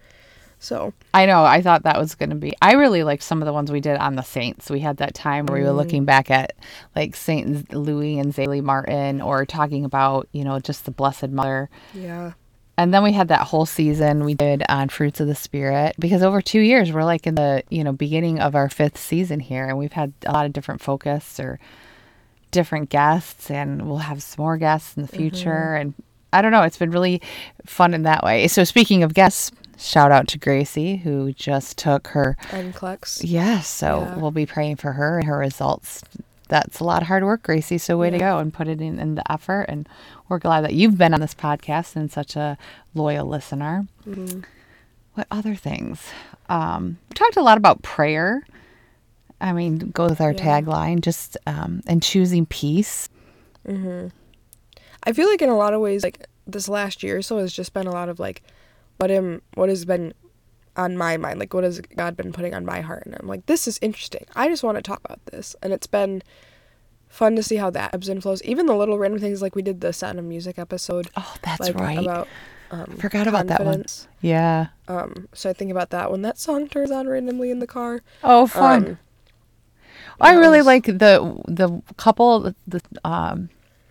So 0.58 0.94
I 1.12 1.26
know. 1.26 1.44
I 1.44 1.60
thought 1.60 1.82
that 1.82 1.98
was 1.98 2.14
going 2.14 2.30
to 2.30 2.36
be. 2.36 2.54
I 2.62 2.72
really 2.72 3.04
liked 3.04 3.22
some 3.22 3.42
of 3.42 3.46
the 3.46 3.52
ones 3.52 3.70
we 3.70 3.80
did 3.80 3.96
on 3.98 4.16
the 4.16 4.22
Saints. 4.22 4.70
We 4.70 4.80
had 4.80 4.96
that 4.96 5.14
time 5.14 5.46
where 5.46 5.58
we 5.58 5.64
were 5.64 5.72
mm. 5.72 5.76
looking 5.76 6.04
back 6.04 6.30
at 6.30 6.54
like 6.96 7.14
Saint 7.14 7.72
Louis 7.72 8.18
and 8.18 8.32
Zélie 8.32 8.62
Martin, 8.62 9.20
or 9.20 9.44
talking 9.44 9.84
about 9.84 10.28
you 10.32 10.44
know 10.44 10.58
just 10.60 10.84
the 10.84 10.90
Blessed 10.90 11.28
Mother. 11.28 11.68
yeah, 11.92 12.32
And 12.78 12.94
then 12.94 13.02
we 13.02 13.12
had 13.12 13.28
that 13.28 13.42
whole 13.42 13.66
season 13.66 14.24
we 14.24 14.34
did 14.34 14.62
on 14.68 14.88
Fruits 14.88 15.20
of 15.20 15.26
the 15.26 15.34
Spirit 15.34 15.96
because 15.98 16.22
over 16.22 16.40
two 16.40 16.60
years 16.60 16.92
we're 16.92 17.04
like 17.04 17.26
in 17.26 17.34
the 17.34 17.62
you 17.68 17.84
know 17.84 17.92
beginning 17.92 18.40
of 18.40 18.54
our 18.54 18.70
fifth 18.70 18.98
season 18.98 19.40
here, 19.40 19.68
and 19.68 19.76
we've 19.76 19.92
had 19.92 20.12
a 20.24 20.32
lot 20.32 20.46
of 20.46 20.52
different 20.52 20.80
focus 20.80 21.38
or 21.38 21.58
different 22.54 22.88
guests, 22.88 23.50
and 23.50 23.86
we'll 23.86 23.98
have 23.98 24.22
some 24.22 24.42
more 24.42 24.56
guests 24.56 24.96
in 24.96 25.02
the 25.02 25.08
mm-hmm. 25.08 25.18
future. 25.18 25.74
And 25.74 25.92
I 26.32 26.40
don't 26.40 26.52
know, 26.52 26.62
it's 26.62 26.78
been 26.78 26.90
really 26.90 27.20
fun 27.66 27.92
in 27.92 28.04
that 28.04 28.24
way. 28.24 28.48
So 28.48 28.64
speaking 28.64 29.02
of 29.02 29.12
guests, 29.12 29.50
shout 29.78 30.12
out 30.12 30.28
to 30.28 30.38
Gracie 30.38 30.96
who 30.96 31.32
just 31.32 31.76
took 31.78 32.08
her 32.08 32.36
NCLEX. 32.50 33.20
Yes, 33.24 33.66
so 33.68 34.00
Yeah. 34.00 34.16
we'll 34.16 34.30
be 34.30 34.46
praying 34.46 34.76
for 34.76 34.92
her 34.92 35.18
and 35.18 35.26
her 35.28 35.38
results. 35.38 36.02
That's 36.48 36.78
a 36.80 36.84
lot 36.84 37.02
of 37.02 37.08
hard 37.08 37.24
work, 37.24 37.42
Gracie. 37.42 37.78
So 37.78 37.96
way 37.98 38.10
to 38.10 38.18
go 38.18 38.38
and 38.38 38.52
put 38.52 38.68
it 38.68 38.80
in, 38.80 38.98
in 38.98 39.14
the 39.14 39.32
effort. 39.32 39.62
And 39.68 39.88
we're 40.28 40.38
glad 40.38 40.62
that 40.64 40.74
you've 40.74 40.98
been 40.98 41.14
on 41.14 41.20
this 41.20 41.34
podcast 41.34 41.96
and 41.96 42.12
such 42.12 42.36
a 42.36 42.58
loyal 42.94 43.26
listener. 43.26 43.86
Mm-hmm. 44.06 44.40
What 45.14 45.26
other 45.30 45.54
things? 45.54 46.02
Um, 46.48 46.98
we 47.08 47.14
talked 47.14 47.36
a 47.36 47.42
lot 47.42 47.56
about 47.56 47.82
prayer. 47.82 48.46
I 49.40 49.52
mean, 49.52 49.78
go 49.78 50.06
with 50.06 50.20
our 50.20 50.32
Yeah. 50.32 50.60
tagline, 50.60 51.00
just 51.00 51.36
um, 51.46 51.82
and 51.86 52.02
choosing 52.02 52.46
peace. 52.46 53.08
Mm-hmm. 53.66 54.08
I 55.04 55.12
feel 55.12 55.28
like 55.28 55.42
in 55.42 55.48
a 55.50 55.56
lot 55.56 55.74
of 55.74 55.80
ways, 55.80 56.02
like 56.02 56.26
this 56.46 56.68
last 56.68 57.02
year 57.02 57.18
or 57.18 57.22
so 57.22 57.38
has 57.38 57.52
just 57.52 57.72
been 57.72 57.86
a 57.86 57.90
lot 57.92 58.08
of 58.08 58.18
like, 58.18 58.42
what 58.98 59.10
am 59.10 59.42
what 59.54 59.68
has 59.68 59.84
been 59.84 60.14
on 60.76 60.96
my 60.96 61.16
mind, 61.16 61.38
like 61.38 61.54
what 61.54 61.64
has 61.64 61.80
God 61.80 62.16
been 62.16 62.32
putting 62.32 62.54
on 62.54 62.64
my 62.64 62.80
heart, 62.80 63.04
and 63.06 63.16
I'm 63.18 63.28
like, 63.28 63.46
this 63.46 63.68
is 63.68 63.78
interesting. 63.80 64.26
I 64.34 64.48
just 64.48 64.62
want 64.62 64.76
to 64.76 64.82
talk 64.82 65.00
about 65.04 65.24
this, 65.26 65.54
and 65.62 65.72
it's 65.72 65.86
been 65.86 66.22
fun 67.08 67.36
to 67.36 67.42
see 67.42 67.56
how 67.56 67.70
that 67.70 67.94
ebbs 67.94 68.08
and 68.08 68.22
flows. 68.22 68.42
Even 68.42 68.66
the 68.66 68.74
little 68.74 68.98
random 68.98 69.20
things, 69.20 69.40
like 69.40 69.54
we 69.54 69.62
did 69.62 69.80
the 69.80 69.92
Sound 69.92 70.18
of 70.18 70.24
Music 70.24 70.58
episode. 70.58 71.08
Oh, 71.16 71.34
that's 71.42 71.60
like, 71.60 71.74
right. 71.76 71.98
About 71.98 72.28
um, 72.70 72.96
Forgot 72.96 73.28
about 73.28 73.46
that 73.46 73.64
one. 73.64 73.84
Yeah. 74.20 74.68
Um, 74.88 75.28
so 75.32 75.50
I 75.50 75.52
think 75.52 75.70
about 75.70 75.90
that 75.90 76.10
when 76.10 76.22
that 76.22 76.38
song 76.38 76.68
turns 76.68 76.90
on 76.90 77.06
randomly 77.06 77.50
in 77.50 77.60
the 77.60 77.66
car. 77.66 78.00
Oh, 78.24 78.46
fun. 78.46 78.86
Um, 78.86 78.98
I 80.20 80.34
really 80.34 80.58
was- 80.58 80.66
like 80.66 80.86
the 80.86 81.40
the 81.46 81.82
couple 81.96 82.54
the 82.66 82.80
um 83.04 83.48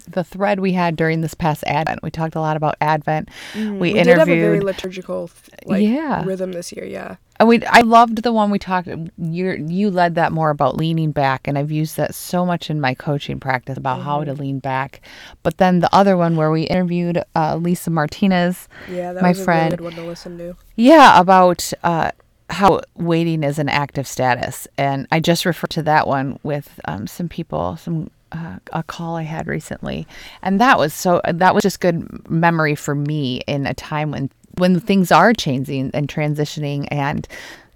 the 0.07 0.23
thread 0.23 0.59
we 0.59 0.73
had 0.73 0.95
during 0.95 1.21
this 1.21 1.33
past 1.33 1.63
Advent. 1.67 2.03
We 2.03 2.11
talked 2.11 2.35
a 2.35 2.39
lot 2.41 2.57
about 2.57 2.75
Advent. 2.81 3.29
We, 3.55 3.61
Mm, 3.61 3.79
we 3.79 3.93
did 3.93 4.07
have 4.07 4.27
a 4.29 4.39
very 4.39 4.59
liturgical 4.59 5.29
like 5.65 5.83
Yeah. 5.83 6.23
rhythm 6.25 6.51
this 6.51 6.71
year. 6.71 6.85
Yeah. 6.85 7.15
and 7.39 7.49
we 7.49 7.65
I 7.65 7.81
loved 7.81 8.21
the 8.23 8.31
one 8.31 8.51
we 8.51 8.59
talked 8.59 8.87
you 9.17 9.65
you 9.67 9.89
led 9.89 10.13
that 10.15 10.31
more 10.31 10.49
about 10.51 10.77
leaning 10.77 11.11
back 11.11 11.47
and 11.47 11.57
I've 11.57 11.71
used 11.71 11.97
that 11.97 12.13
so 12.13 12.45
much 12.45 12.69
in 12.69 12.79
my 12.79 12.93
coaching 12.93 13.39
practice 13.39 13.77
about 13.77 14.01
how 14.03 14.19
Mm-hmm. 14.19 14.35
to 14.35 14.41
lean 14.41 14.59
back. 14.59 15.01
But 15.41 15.57
then 15.57 15.79
the 15.79 15.89
other 15.95 16.15
one 16.15 16.35
where 16.35 16.51
we 16.51 16.63
interviewed 16.63 17.23
uh, 17.35 17.55
Lisa 17.55 17.89
Martinez, 17.89 18.67
Yeah, 18.89 19.13
that 19.13 19.23
my 19.23 19.29
was 19.29 19.43
friend. 19.43 19.71
really 19.71 19.83
one 19.83 19.95
to 20.03 20.07
listen 20.07 20.37
to. 20.37 20.55
Yeah, 20.75 21.19
about 21.19 21.71
uh, 21.83 22.11
how 22.49 22.81
waiting 22.95 23.43
is 23.43 23.57
an 23.57 23.69
active 23.69 24.05
status, 24.07 24.67
and 24.77 25.07
I 25.11 25.19
just 25.19 25.45
referred 25.45 25.71
to 25.71 25.83
that 25.83 26.07
one 26.07 26.37
with 26.43 26.79
um, 26.85 27.07
some 27.07 27.27
people, 27.29 27.77
some 27.77 28.11
uh, 28.33 28.57
a 28.71 28.83
call 28.83 29.15
I 29.15 29.23
had 29.23 29.47
recently, 29.47 30.05
and 30.41 30.59
that 30.59 30.77
was 30.77 30.93
so 30.93 31.21
that 31.23 31.53
was 31.55 31.61
just 31.61 31.79
good 31.79 32.29
memory 32.29 32.75
for 32.75 32.95
me 32.95 33.41
in 33.47 33.65
a 33.65 33.73
time 33.73 34.11
when 34.11 34.29
when 34.57 34.79
things 34.79 35.11
are 35.11 35.33
changing 35.33 35.91
and 35.93 36.07
transitioning, 36.07 36.87
and 36.91 37.27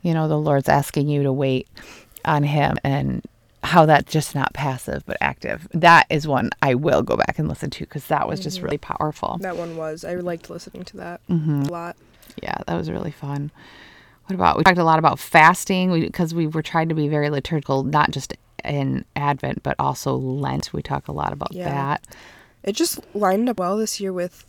you 0.02 0.14
know 0.14 0.28
the 0.28 0.38
Lord's 0.38 0.68
asking 0.70 1.08
you 1.10 1.24
to 1.24 1.32
wait 1.32 1.68
on 2.26 2.44
Him 2.44 2.78
and. 2.84 3.24
How 3.64 3.86
that's 3.88 4.14
just 4.14 4.34
not 4.34 4.54
passive 4.54 5.04
but 5.06 5.18
active. 5.20 5.68
That 5.74 6.06
is 6.10 6.26
one 6.26 6.52
I 6.62 6.76
will 6.76 7.02
go 7.02 7.18
back 7.18 7.38
and 7.38 7.50
listen 7.50 7.70
to 7.72 7.80
because 7.80 8.06
that 8.06 8.26
was 8.26 8.40
just 8.40 8.62
really 8.62 8.78
powerful. 8.78 9.40
That 9.42 9.58
one 9.58 9.76
was. 9.76 10.06
I 10.06 10.14
liked 10.16 10.50
listening 10.50 10.84
to 10.86 10.98
that 10.98 11.22
Mm-hmm. 11.28 11.64
a 11.64 11.72
lot. 11.72 11.98
Yeah, 12.42 12.56
that 12.66 12.76
was 12.78 12.90
really 12.90 13.12
fun. 13.12 13.52
What 14.28 14.36
about 14.36 14.58
we 14.58 14.64
talked 14.64 14.78
a 14.78 14.86
lot 14.86 15.00
about 15.00 15.20
fasting 15.20 16.00
because 16.00 16.34
we, 16.34 16.48
were 16.48 16.62
trying 16.62 16.88
to 16.90 16.96
be 16.96 17.10
very 17.10 17.30
liturgical, 17.30 17.84
not 17.84 18.12
just 18.12 18.38
in 18.64 19.06
Advent 19.16 19.64
but 19.64 19.76
also 19.80 20.16
Lent. 20.16 20.74
We 20.74 20.82
talk 20.82 21.08
a 21.08 21.12
lot 21.12 21.34
about 21.34 21.52
Yeah. 21.54 21.70
that. 21.70 22.08
It 22.64 22.74
just 22.76 23.00
lined 23.16 23.48
up 23.50 23.60
well 23.60 23.78
this 23.78 24.00
year 24.00 24.12
with 24.14 24.44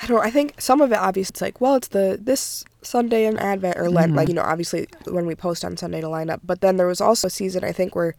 I 0.00 0.06
don't 0.06 0.16
know, 0.16 0.22
I 0.22 0.30
think 0.30 0.58
some 0.58 0.80
of 0.80 0.90
it 0.90 0.96
obviously 0.98 1.32
it's 1.32 1.40
like, 1.42 1.60
well, 1.60 1.74
it's 1.74 1.88
the 1.88 2.18
this 2.20 2.64
Sunday 2.82 3.26
in 3.26 3.36
Advent 3.38 3.76
or 3.76 3.90
Lent, 3.90 4.08
Mm-hmm. 4.08 4.16
like, 4.16 4.28
you 4.28 4.34
know, 4.34 4.42
obviously 4.42 4.86
when 5.06 5.26
we 5.26 5.34
post 5.34 5.64
on 5.64 5.76
Sunday 5.76 6.00
to 6.00 6.08
line 6.08 6.30
up. 6.30 6.40
But 6.44 6.62
then 6.62 6.76
there 6.78 6.86
was 6.86 7.00
also 7.00 7.26
a 7.26 7.30
season 7.30 7.62
I 7.62 7.72
think 7.72 7.94
where 7.94 8.14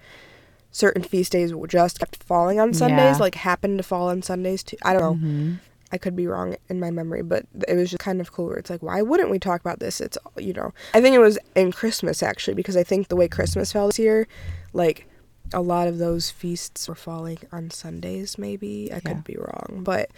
certain 0.72 1.04
feast 1.04 1.32
days 1.32 1.52
just 1.68 2.00
kept 2.00 2.24
falling 2.24 2.60
on 2.60 2.74
Sundays, 2.74 2.98
Yeah. 2.98 3.12
Mm-hmm. 3.14 3.22
like 3.22 3.36
happened 3.36 3.78
to 3.80 3.84
fall 3.84 4.10
on 4.10 4.22
Sundays 4.22 4.64
too. 4.64 4.78
I 4.84 4.94
don't 4.94 5.22
know. 5.22 5.58
I 5.92 5.98
could 6.00 6.16
be 6.16 6.26
wrong 6.26 6.56
in 6.70 6.80
my 6.80 6.90
memory, 6.90 7.22
but 7.22 7.46
it 7.68 7.76
was 7.76 7.92
just 7.92 8.00
kind 8.00 8.20
of 8.20 8.32
cool 8.32 8.48
where 8.48 8.58
it's 8.58 8.72
like, 8.72 8.82
why 8.82 9.04
wouldn't 9.04 9.30
we 9.30 9.38
talk 9.38 9.62
about 9.62 9.80
this? 9.80 10.02
It's, 10.02 10.18
you 10.38 10.52
know, 10.54 10.74
I 10.96 11.02
think 11.02 11.16
it 11.16 11.20
was 11.20 11.38
in 11.56 11.72
Christmas 11.72 12.24
actually, 12.24 12.56
because 12.56 12.76
I 12.76 12.84
think 12.84 13.10
the 13.10 13.16
way 13.16 13.28
Christmas 13.28 13.72
fell 13.72 13.86
this 13.88 14.00
year, 14.00 14.28
like, 14.74 15.08
a 15.54 15.62
lot 15.62 15.88
of 15.88 15.98
those 16.00 16.32
feasts 16.32 16.88
were 16.88 16.96
falling 16.96 17.38
on 17.52 17.70
Sundays, 17.70 18.38
maybe. 18.38 18.90
I 18.92 18.96
Yeah. 18.96 19.00
could 19.02 19.24
be 19.24 19.36
wrong, 19.38 19.82
but 19.84 20.10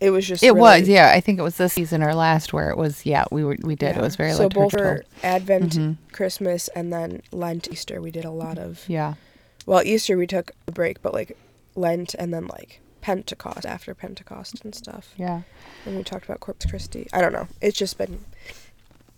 it 0.00 0.10
was 0.10 0.26
just. 0.26 0.42
It 0.42 0.56
was, 0.56 0.88
yeah. 0.88 1.10
I 1.14 1.20
think 1.20 1.38
it 1.38 1.42
was 1.42 1.56
this 1.56 1.72
season 1.74 2.02
or 2.02 2.14
last 2.14 2.52
where 2.52 2.70
it 2.70 2.76
was. 2.78 3.04
Yeah, 3.04 3.24
we 3.30 3.44
were 3.44 3.56
we 3.62 3.74
did. 3.74 3.96
It 3.96 4.00
was 4.00 4.16
very 4.16 4.32
like 4.34 4.46
a 4.52 4.54
Christmas. 4.54 4.72
so 4.72 4.78
both 4.78 4.86
for 4.88 5.04
Advent, 5.26 5.72
Mhm. 5.76 5.96
Christmas, 6.12 6.68
and 6.68 6.92
then 6.92 7.20
Lent, 7.32 7.68
Easter. 7.70 8.00
We 8.00 8.10
did 8.10 8.24
a 8.24 8.30
lot 8.30 8.58
of. 8.58 8.84
Yeah, 8.88 9.14
Well, 9.66 9.82
Easter 9.84 10.16
we 10.16 10.26
took 10.26 10.52
a 10.66 10.72
break, 10.72 11.02
but 11.02 11.12
like 11.12 11.36
Lent 11.74 12.14
and 12.14 12.32
then 12.32 12.46
like 12.46 12.80
Pentecost 13.02 13.66
after 13.66 13.94
Pentecost 13.94 14.64
and 14.64 14.74
stuff. 14.74 15.12
yeah. 15.16 15.42
And 15.84 15.96
we 15.96 16.04
talked 16.04 16.24
about 16.24 16.40
Corpus 16.40 16.70
Christi. 16.70 17.06
I 17.12 17.20
don't 17.20 17.32
know. 17.32 17.48
It's 17.60 17.76
just 17.76 17.98
been 17.98 18.20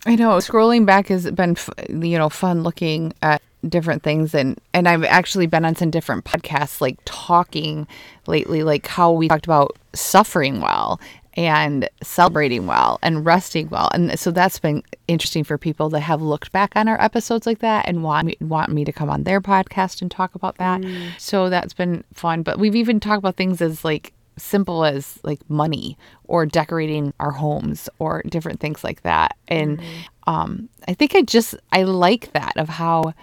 I 0.07 0.17
know 0.17 0.31
scrolling 0.39 0.87
back 0.87 1.09
has 1.09 1.31
been 1.31 1.53
f- 1.53 1.69
you 1.89 2.17
know 2.19 2.29
fun 2.31 2.63
looking 2.63 3.13
at 3.23 3.43
different 3.69 4.03
things 4.03 4.35
and 4.35 4.59
and 4.73 4.89
I've 4.89 5.05
actually 5.05 5.47
been 5.47 5.65
on 5.65 5.77
some 5.77 5.91
different 5.91 6.25
podcasts 6.25 6.81
like 6.81 6.99
talking 7.05 7.87
lately 8.27 8.63
like 8.63 8.87
how 8.87 9.13
we 9.13 9.29
talked 9.29 9.45
about 9.45 9.77
suffering 9.93 10.61
well 10.61 10.99
and 11.35 11.89
celebrating 12.03 12.67
well 12.67 12.99
and 13.03 13.25
resting 13.25 13.69
well. 13.69 13.89
And 13.95 14.19
so 14.19 14.31
that's 14.31 14.59
been 14.59 14.83
interesting 15.09 15.45
for 15.45 15.57
people 15.59 15.89
that 15.91 16.01
have 16.01 16.21
looked 16.21 16.53
back 16.53 16.73
on 16.75 16.89
our 16.89 17.01
episodes 17.01 17.47
like 17.47 17.61
that 17.61 17.87
and 17.89 18.03
want 18.03 18.27
me, 18.27 18.37
want 18.41 18.71
me 18.73 18.85
to 18.85 18.93
come 18.93 19.09
on 19.09 19.23
their 19.23 19.41
podcast 19.41 20.03
and 20.03 20.11
talk 20.11 20.35
about 20.35 20.59
that. 20.59 20.81
So 21.19 21.49
that's 21.49 21.73
been 21.73 22.05
fun. 22.13 22.43
But 22.43 22.59
we've 22.59 22.77
even 22.77 23.01
talked 23.01 23.19
about 23.19 23.37
things 23.37 23.63
as 23.63 23.85
like 23.85 24.13
simple 24.37 24.85
as 24.85 25.19
like 25.23 25.39
money 25.49 25.97
or 26.25 26.47
decorating 26.47 27.15
our 27.21 27.31
homes 27.31 27.89
or 27.99 28.23
different 28.29 28.59
things 28.59 28.83
like 28.83 29.03
that. 29.03 29.37
And 29.49 29.81
um, 30.27 30.69
I 30.89 30.95
think 30.95 31.15
I 31.15 31.23
just 31.23 31.55
I 31.73 31.85
like 31.85 32.33
that 32.33 32.57
of 32.57 32.69
how 32.69 33.15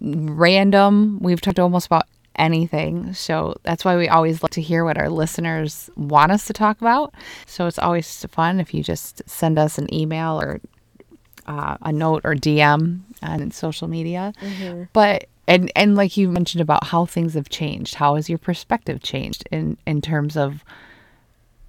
random 0.00 1.18
we've 1.20 1.40
talked 1.40 1.58
almost 1.58 1.86
about 1.86 2.06
anything. 2.36 3.12
So 3.12 3.54
that's 3.64 3.84
why 3.84 3.96
we 3.96 4.08
always 4.08 4.42
like 4.42 4.52
to 4.52 4.62
hear 4.62 4.84
what 4.84 4.96
our 4.96 5.08
listeners 5.10 5.90
want 5.96 6.32
us 6.32 6.46
to 6.46 6.52
talk 6.52 6.80
about. 6.80 7.14
So 7.46 7.66
it's 7.66 7.78
always 7.78 8.24
fun 8.30 8.60
if 8.60 8.72
you 8.72 8.82
just 8.82 9.22
send 9.28 9.58
us 9.58 9.78
an 9.78 9.92
email 9.92 10.40
or 10.40 10.60
uh, 11.46 11.76
a 11.82 11.92
note 11.92 12.22
or 12.24 12.34
DM 12.34 13.00
on 13.22 13.50
social 13.50 13.88
media. 13.88 14.32
But 14.92 15.26
and 15.46 15.70
and 15.74 15.96
like 15.96 16.16
you 16.16 16.28
mentioned 16.28 16.62
about 16.62 16.84
how 16.84 17.04
things 17.06 17.34
have 17.34 17.48
changed. 17.48 17.96
How 17.96 18.14
has 18.14 18.28
your 18.28 18.38
perspective 18.38 19.02
changed 19.02 19.46
in 19.50 19.76
in 19.86 20.00
terms 20.00 20.36
of 20.36 20.64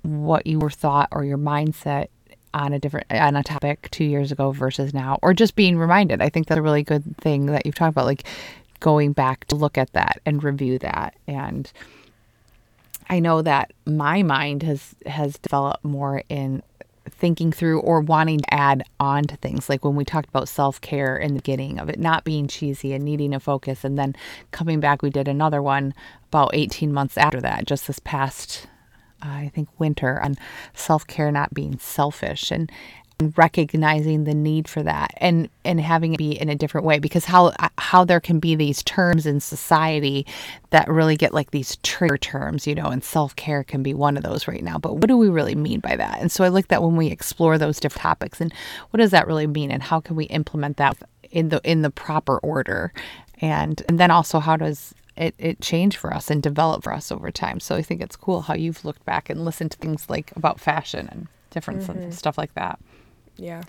what 0.04 0.48
you 0.48 0.60
were 0.60 0.70
thought 0.70 1.10
or 1.12 1.24
your 1.24 1.38
mindset 1.38 2.08
on 2.54 2.74
a 2.74 2.80
different 2.80 3.08
on 3.12 3.36
a 3.36 3.44
topic 3.44 3.90
two 3.92 4.04
years 4.04 4.32
ago 4.32 4.52
versus 4.52 4.94
now 4.94 5.18
or 5.22 5.34
just 5.34 5.56
being 5.56 5.78
reminded. 5.78 6.22
I 6.22 6.30
think 6.30 6.48
that's 6.48 6.60
a 6.60 6.62
really 6.62 6.84
good 6.84 7.18
thing 7.18 7.48
that 7.48 7.66
you've 7.66 7.76
talked 7.76 7.94
about 7.94 8.06
like 8.06 8.24
going 8.80 9.14
back 9.14 9.46
to 9.46 9.56
look 9.56 9.78
at 9.78 9.94
that 9.94 10.22
and 10.26 10.44
review 10.44 10.80
that. 10.80 11.16
And 11.28 11.72
i 13.10 13.20
know 13.20 13.42
that 13.42 13.74
my 13.86 14.24
mind 14.24 14.64
has 14.64 14.96
has 15.06 15.38
developed 15.40 15.84
more 15.84 16.24
in 16.30 16.64
thinking 17.10 17.52
through 17.52 17.80
or 17.82 18.00
wanting 18.00 18.40
to 18.40 18.54
add 18.54 18.84
on 19.00 19.24
to 19.24 19.36
things. 19.38 19.70
Like 19.70 19.84
when 19.84 19.96
we 19.96 20.06
talked 20.06 20.30
about 20.30 20.48
self-care 20.48 21.18
in 21.18 21.34
the 21.34 21.42
beginning 21.42 21.80
of 21.80 21.90
it 21.90 22.00
not 22.00 22.24
being 22.24 22.48
cheesy 22.48 22.94
and 22.94 23.04
needing 23.04 23.34
a 23.34 23.40
focus 23.40 23.84
and 23.84 23.98
then 23.98 24.16
coming 24.52 24.80
back 24.80 25.02
we 25.02 25.10
did 25.10 25.28
another 25.28 25.62
one 25.62 25.94
about 26.30 26.52
18 26.54 26.94
months 26.94 27.18
after 27.18 27.42
that 27.42 27.66
just 27.66 27.88
this 27.88 28.00
past 28.00 28.68
I 29.22 29.52
think 29.54 29.70
winter 29.80 30.22
on 30.22 30.36
self 30.74 31.06
care 31.08 31.32
not 31.32 31.54
being 31.54 31.78
selfish 31.80 32.52
and, 32.52 32.72
recognizing 33.36 34.24
the 34.24 34.34
need 34.34 34.68
for 34.68 34.84
that 34.84 35.14
and 35.18 35.50
and 35.64 35.80
having 35.80 36.14
it 36.14 36.18
be 36.18 36.40
in 36.40 36.50
a 36.50 36.56
different 36.56 36.86
way 36.86 37.00
because 37.00 37.26
how 37.26 37.54
how 37.78 38.04
there 38.04 38.20
can 38.20 38.40
be 38.40 38.56
these 38.56 38.84
terms 38.84 39.26
in 39.26 39.40
society 39.40 40.26
that 40.72 40.88
really 40.88 41.16
get 41.16 41.34
like 41.34 41.52
these 41.52 41.78
trigger 41.84 42.18
terms 42.18 42.66
you 42.66 42.76
know 42.76 42.88
and 42.88 43.04
self 43.04 43.36
care 43.36 43.64
can 43.64 43.84
be 43.84 43.94
one 43.94 44.18
of 44.18 44.24
those 44.24 44.48
right 44.48 44.64
now. 44.64 44.78
But 44.78 44.96
what 44.96 45.08
do 45.08 45.18
we 45.18 45.30
really 45.30 45.56
mean 45.56 45.80
by 45.80 45.96
that? 45.96 46.20
And 46.20 46.32
so 46.32 46.44
I 46.44 46.48
like 46.48 46.70
that 46.70 46.82
when 46.82 46.96
we 46.96 47.08
explore 47.08 47.58
those 47.58 47.80
different 47.80 48.02
topics 48.02 48.42
and 48.42 48.54
what 48.90 48.98
does 48.98 49.12
that 49.12 49.28
really 49.28 49.48
mean 49.48 49.72
and 49.72 49.84
how 49.84 50.00
can 50.00 50.16
we 50.16 50.26
implement 50.26 50.78
that 50.78 50.98
in 51.30 51.50
the 51.50 51.62
in 51.64 51.82
the 51.82 51.92
proper 51.92 52.38
order? 52.40 52.94
And 53.40 53.82
and 53.88 54.00
then 54.00 54.12
also 54.12 54.40
how 54.40 54.58
does 54.58 54.94
it, 55.18 55.36
it 55.38 55.62
changed 55.62 55.98
for 55.98 56.14
us 56.14 56.30
and 56.32 56.42
developed 56.42 56.84
for 56.84 56.94
us 56.94 57.12
over 57.12 57.32
time. 57.32 57.60
So 57.60 57.76
I 57.76 57.82
think 57.82 58.02
it's 58.02 58.16
cool 58.16 58.42
how 58.42 58.54
you've 58.54 58.86
looked 58.86 59.06
back 59.06 59.30
and 59.30 59.44
listened 59.46 59.72
to 59.72 59.78
things 59.78 60.10
like 60.10 60.32
about 60.36 60.60
fashion 60.60 61.08
and 61.12 61.28
different 61.50 61.88
s- 61.88 62.18
stuff 62.18 62.38
like 62.38 62.54
that. 62.56 62.80
Yeah. 63.38 63.64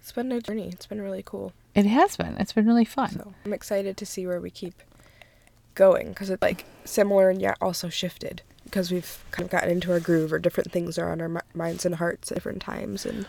It's 0.00 0.12
been 0.12 0.32
a 0.32 0.40
journey. 0.40 0.68
It's 0.68 0.86
been 0.86 1.00
really 1.00 1.22
cool. 1.24 1.52
It 1.74 1.86
has 1.86 2.16
been. 2.16 2.36
It's 2.38 2.52
been 2.52 2.66
really 2.66 2.84
fun. 2.84 3.10
So 3.10 3.34
I'm 3.44 3.52
excited 3.52 3.96
to 3.96 4.06
see 4.06 4.26
where 4.26 4.40
we 4.40 4.50
keep 4.50 4.74
going 5.74 6.08
because 6.08 6.28
it's 6.30 6.42
like 6.42 6.64
similar 6.84 7.30
and 7.30 7.40
yet 7.40 7.56
also 7.60 7.88
shifted 7.88 8.42
because 8.64 8.90
we've 8.90 9.24
kind 9.30 9.44
of 9.46 9.50
gotten 9.50 9.70
into 9.70 9.90
our 9.92 10.00
groove 10.00 10.32
or 10.32 10.38
different 10.38 10.70
things 10.70 10.98
are 10.98 11.10
on 11.10 11.20
our 11.20 11.28
mi- 11.28 11.40
minds 11.54 11.86
and 11.86 11.94
hearts 11.96 12.30
at 12.30 12.34
different 12.36 12.60
times 12.60 13.06
and 13.06 13.26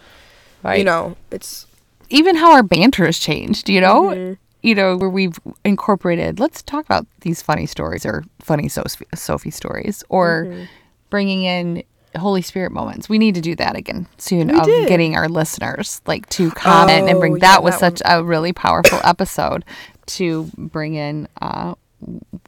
right. 0.62 0.78
you 0.78 0.84
know 0.84 1.16
it's 1.32 1.66
even 2.10 2.36
how 2.36 2.52
our 2.52 2.62
banter 2.63 3.06
has 3.06 3.18
changed, 3.18 3.70
you 3.70 3.80
know? 3.82 4.04
Mhm. 4.10 4.38
You 4.63 4.73
know, 4.76 4.97
where 4.97 5.10
we've 5.10 5.38
incorporated, 5.65 6.39
let's 6.39 6.63
talk 6.63 6.86
about 6.86 7.06
these 7.21 7.41
funny 7.41 7.65
stories 7.67 8.06
or 8.06 8.23
funny 8.41 8.67
Sophie, 8.69 9.06
Sophie 9.13 9.52
stories 9.52 10.04
or 10.10 10.45
Mm-hmm. 10.45 10.63
bringing 11.10 11.43
in 11.43 11.84
Holy 12.15 12.41
Spirit 12.41 12.71
moments. 12.71 13.10
We 13.10 13.17
need 13.17 13.36
to 13.36 13.41
do 13.41 13.56
that 13.58 13.76
again 13.76 14.08
soon 14.17 14.47
We 14.47 14.58
of 14.60 14.65
did. 14.65 14.88
getting 14.88 15.15
our 15.15 15.28
listeners 15.28 16.02
like 16.08 16.28
to 16.30 16.49
comment 16.52 17.08
and 17.10 17.17
Oh, 17.17 17.19
bring 17.19 17.34
yeah, 17.34 17.39
that 17.41 17.63
was 17.63 17.73
that 17.80 17.97
such 17.97 18.02
a 18.06 18.23
really 18.23 18.54
powerful 18.54 19.02
episode 19.04 19.65
to 20.08 20.49
bring 20.58 20.93
in 20.95 21.28
uh, 21.41 21.76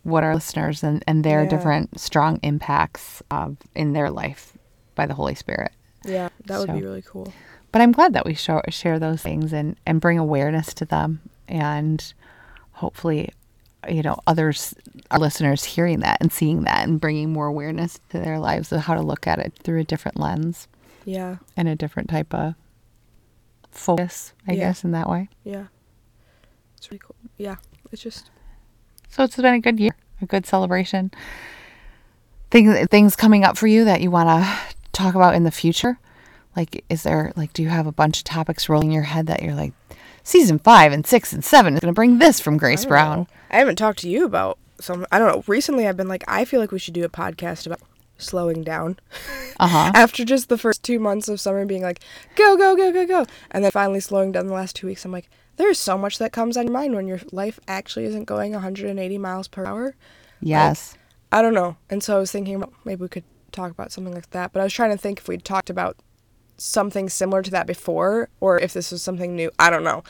what 0.04 0.24
our 0.24 0.36
listeners 0.36 0.84
and, 0.84 1.04
and 1.08 1.24
their 1.24 1.44
Yeah. 1.44 1.50
different 1.50 2.00
strong 2.00 2.40
impacts 2.44 3.22
of 3.30 3.58
in 3.76 3.94
their 3.94 4.10
life 4.10 4.54
by 4.96 5.06
the 5.06 5.14
Holy 5.16 5.36
Spirit. 5.36 5.72
yeah 6.06 6.30
that 6.46 6.60
would 6.60 6.72
be 6.74 6.82
really 6.82 7.02
cool 7.02 7.34
But 7.74 7.82
I'm 7.82 7.92
glad 7.92 8.14
that 8.14 8.26
we 8.26 8.36
show, 8.36 8.62
share 8.70 9.00
those 9.00 9.22
things 9.22 9.52
and, 9.52 9.76
and 9.86 10.00
bring 10.00 10.18
awareness 10.18 10.74
to 10.76 10.86
them. 10.86 11.20
And 11.48 12.14
hopefully, 12.72 13.30
you 13.90 14.02
know, 14.02 14.18
others, 14.28 14.74
our 15.12 15.20
listeners 15.20 15.64
hearing 15.64 16.00
that 16.02 16.18
and 16.22 16.32
seeing 16.32 16.64
that 16.64 16.88
and 16.88 17.00
bringing 17.00 17.32
more 17.32 17.48
awareness 17.48 18.00
to 18.10 18.20
their 18.20 18.40
lives 18.40 18.72
of 18.72 18.82
how 18.82 18.96
to 18.96 19.02
look 19.02 19.28
at 19.28 19.40
it 19.40 19.54
through 19.64 19.80
a 19.82 19.84
different 19.84 20.20
lens 20.20 20.68
yeah 21.06 21.38
and 21.56 21.68
a 21.68 21.76
different 21.76 22.10
type 22.10 22.34
of 22.34 22.56
focus, 23.72 24.34
I 24.48 24.54
Yeah. 24.54 24.60
guess, 24.60 24.84
in 24.84 24.92
that 24.92 25.08
way. 25.10 25.30
yeah 25.44 25.66
it's 26.78 26.90
really 26.90 27.00
cool 27.00 27.16
yeah 27.38 27.56
it's 27.92 28.02
just 28.02 28.32
So 29.10 29.24
it's 29.24 29.36
been 29.36 29.54
a 29.54 29.60
good 29.60 29.80
year, 29.80 29.96
a 30.22 30.26
good 30.26 30.46
celebration. 30.48 31.12
Things 32.52 32.88
things 32.90 33.16
coming 33.16 33.44
up 33.44 33.58
for 33.58 33.68
you 33.68 33.86
that 33.86 34.02
you 34.02 34.10
want 34.12 34.30
to 34.30 34.76
talk 34.94 35.14
about 35.16 35.36
in 35.36 35.44
the 35.44 35.52
future? 35.52 36.00
Like, 36.56 36.84
is 36.90 37.04
there 37.04 37.34
like, 37.36 37.52
do 37.54 37.62
you 37.64 37.70
have 37.70 37.86
a 37.88 37.92
bunch 37.92 38.20
of 38.20 38.24
topics 38.24 38.70
rolling 38.70 38.88
in 38.90 38.94
your 38.94 39.04
head 39.04 39.28
that 39.28 39.44
you're 39.44 39.56
like, 39.56 39.74
season 40.26 40.60
five 40.60 40.92
and 40.92 41.08
six 41.08 41.32
and 41.32 41.46
seven 41.46 41.76
is 41.76 41.80
going 41.80 41.94
to 41.94 41.96
bring 41.96 42.20
this 42.20 42.42
from 42.42 42.58
Grace 42.58 42.86
I 42.86 42.90
Brown? 42.90 43.18
know. 43.20 43.28
I 43.52 43.58
haven't 43.60 43.78
talked 43.78 44.00
to 44.00 44.10
you 44.10 44.26
about 44.26 44.58
some. 44.82 45.06
I 45.14 45.20
don't 45.20 45.34
know. 45.34 45.44
Recently, 45.48 45.88
I've 45.88 45.96
been 45.96 46.10
like, 46.10 46.26
I 46.28 46.44
feel 46.44 46.60
like 46.60 46.72
we 46.74 46.80
should 46.80 46.94
do 46.94 47.06
a 47.06 47.10
podcast 47.10 47.66
about 47.66 47.80
slowing 48.18 48.64
down. 48.64 49.00
Uh 49.58 49.68
huh. 49.70 49.92
After 49.96 50.26
just 50.26 50.50
the 50.50 50.58
first 50.58 50.84
two 50.84 51.00
months 51.00 51.30
of 51.30 51.40
summer 51.40 51.66
being 51.66 51.82
like, 51.82 52.02
go, 52.36 52.58
go, 52.58 52.76
go, 52.76 52.92
go, 52.92 53.08
go, 53.08 53.26
and 53.52 53.64
then 53.64 53.72
finally 53.72 54.02
slowing 54.02 54.34
down 54.34 54.48
the 54.48 54.54
last 54.54 54.76
two 54.76 54.86
weeks, 54.86 55.06
I'm 55.06 55.14
like, 55.14 55.30
there's 55.56 55.80
so 55.80 55.98
much 55.98 56.18
that 56.18 56.34
comes 56.34 56.58
on 56.58 56.66
your 56.66 56.74
mind 56.74 56.94
when 56.94 57.08
your 57.08 57.22
life 57.32 57.58
actually 57.66 58.04
isn't 58.04 58.26
going 58.26 58.52
180 58.52 59.18
miles 59.18 59.48
per 59.48 59.66
hour. 59.66 59.96
Yes. 60.42 60.98
I 61.32 61.42
don't 61.42 61.54
know. 61.54 61.78
And 61.90 62.04
so 62.04 62.18
I 62.18 62.20
was 62.20 62.34
thinking 62.34 62.56
about 62.56 62.74
maybe 62.84 63.02
we 63.04 63.08
could 63.08 63.24
talk 63.54 63.72
about 63.72 63.94
something 63.94 64.14
like 64.14 64.30
that. 64.32 64.52
But 64.52 64.60
I 64.60 64.64
was 64.66 64.74
trying 64.74 64.92
to 64.92 64.98
think 64.98 65.20
if 65.20 65.30
we'd 65.30 65.46
talked 65.46 65.70
about 65.70 65.96
something 66.58 67.10
similar 67.10 67.42
to 67.42 67.52
that 67.52 67.68
before 67.68 68.30
or 68.40 68.60
if 68.60 68.74
this 68.74 68.92
was 68.92 69.02
something 69.02 69.36
new. 69.36 69.52
I 69.60 69.70
don't 69.70 69.84
know. 69.84 70.04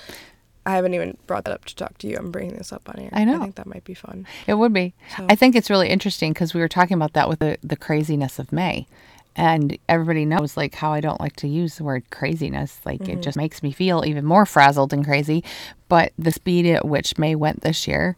I 0.67 0.71
haven't 0.75 0.93
even 0.95 1.17
brought 1.27 1.45
that 1.45 1.53
up 1.53 1.65
to 1.65 1.75
talk 1.75 1.97
to 1.99 2.07
you. 2.07 2.17
I'm 2.17 2.31
bringing 2.31 2.55
this 2.55 2.73
up 2.73 2.89
on 2.89 2.99
here. 2.99 3.09
I 3.13 3.23
know. 3.23 3.35
I 3.37 3.39
think 3.39 3.55
that 3.55 3.67
might 3.67 3.83
be 3.83 3.93
fun. 3.93 4.25
It 4.47 4.55
would 4.55 4.73
be. 4.73 4.93
So- 5.15 5.27
I 5.29 5.35
think 5.35 5.55
it's 5.55 5.69
really 5.69 5.89
interesting 5.89 6.33
because 6.33 6.53
we 6.55 6.59
were 6.61 6.67
talking 6.67 6.95
about 6.95 7.13
that 7.13 7.29
with 7.29 7.39
the, 7.39 7.57
the 7.63 7.75
craziness 7.75 8.39
of 8.39 8.51
May. 8.51 8.87
And 9.35 9.77
everybody 9.89 10.23
knows 10.25 10.55
like 10.57 10.73
how 10.75 10.91
I 10.93 11.01
don't 11.01 11.19
like 11.19 11.35
to 11.37 11.47
use 11.47 11.75
the 11.77 11.83
word 11.83 12.09
craziness. 12.09 12.79
Like 12.85 13.01
Mm-hmm. 13.01 13.19
it 13.19 13.21
just 13.21 13.37
makes 13.37 13.61
me 13.61 13.71
feel 13.71 14.03
even 14.05 14.23
more 14.25 14.45
frazzled 14.45 14.91
and 14.93 15.03
crazy. 15.05 15.43
But 15.89 16.13
the 16.17 16.31
speed 16.31 16.65
at 16.67 16.85
which 16.85 17.17
May 17.19 17.35
went 17.35 17.61
this 17.61 17.87
year 17.87 18.15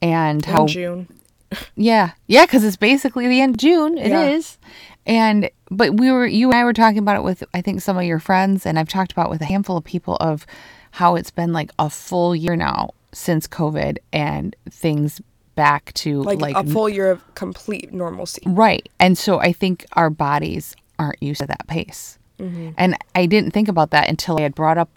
and 0.00 0.44
how 0.44 0.62
In 0.62 0.68
June. 0.68 1.08
yeah. 1.76 2.12
Yeah, 2.26 2.46
because 2.46 2.64
it's 2.64 2.76
basically 2.76 3.28
the 3.28 3.40
end 3.40 3.56
of 3.56 3.58
June. 3.58 3.98
It 3.98 4.12
is, 4.12 4.56
Yeah. 4.62 4.68
And, 5.14 5.50
but 5.76 5.98
we 5.98 6.10
were, 6.12 6.26
you 6.26 6.50
and 6.50 6.56
I 6.56 6.64
were 6.64 6.72
talking 6.72 6.98
about 6.98 7.16
it 7.16 7.22
with, 7.22 7.42
I 7.54 7.60
think, 7.60 7.80
some 7.80 7.96
of 7.96 8.04
your 8.04 8.18
friends, 8.18 8.66
and 8.66 8.78
I've 8.78 8.88
talked 8.88 9.12
about 9.12 9.30
with 9.30 9.40
a 9.40 9.46
handful 9.46 9.76
of 9.76 9.84
people 9.84 10.16
of 10.16 10.46
how 10.92 11.16
it's 11.16 11.30
been 11.30 11.52
like 11.52 11.70
a 11.78 11.88
full 11.90 12.36
year 12.36 12.56
now 12.56 12.90
since 13.12 13.46
COVID 13.46 13.98
and 14.12 14.54
things 14.70 15.20
back 15.54 15.92
to 15.94 16.22
Like, 16.22 16.40
like, 16.40 16.56
a 16.56 16.64
full 16.64 16.88
year 16.88 17.10
of 17.10 17.34
complete 17.34 17.92
normalcy. 17.92 18.42
Right. 18.46 18.88
And 18.98 19.18
so 19.18 19.38
I 19.38 19.52
think 19.52 19.84
our 19.92 20.10
bodies 20.10 20.74
aren't 20.98 21.22
used 21.22 21.40
to 21.40 21.46
that 21.46 21.66
pace. 21.66 22.18
Mm-hmm. 22.38 22.70
And 22.76 22.96
I 23.14 23.26
didn't 23.26 23.52
think 23.52 23.68
about 23.68 23.90
that 23.90 24.08
until 24.08 24.38
I 24.38 24.42
had 24.42 24.54
brought 24.54 24.78
up 24.78 24.90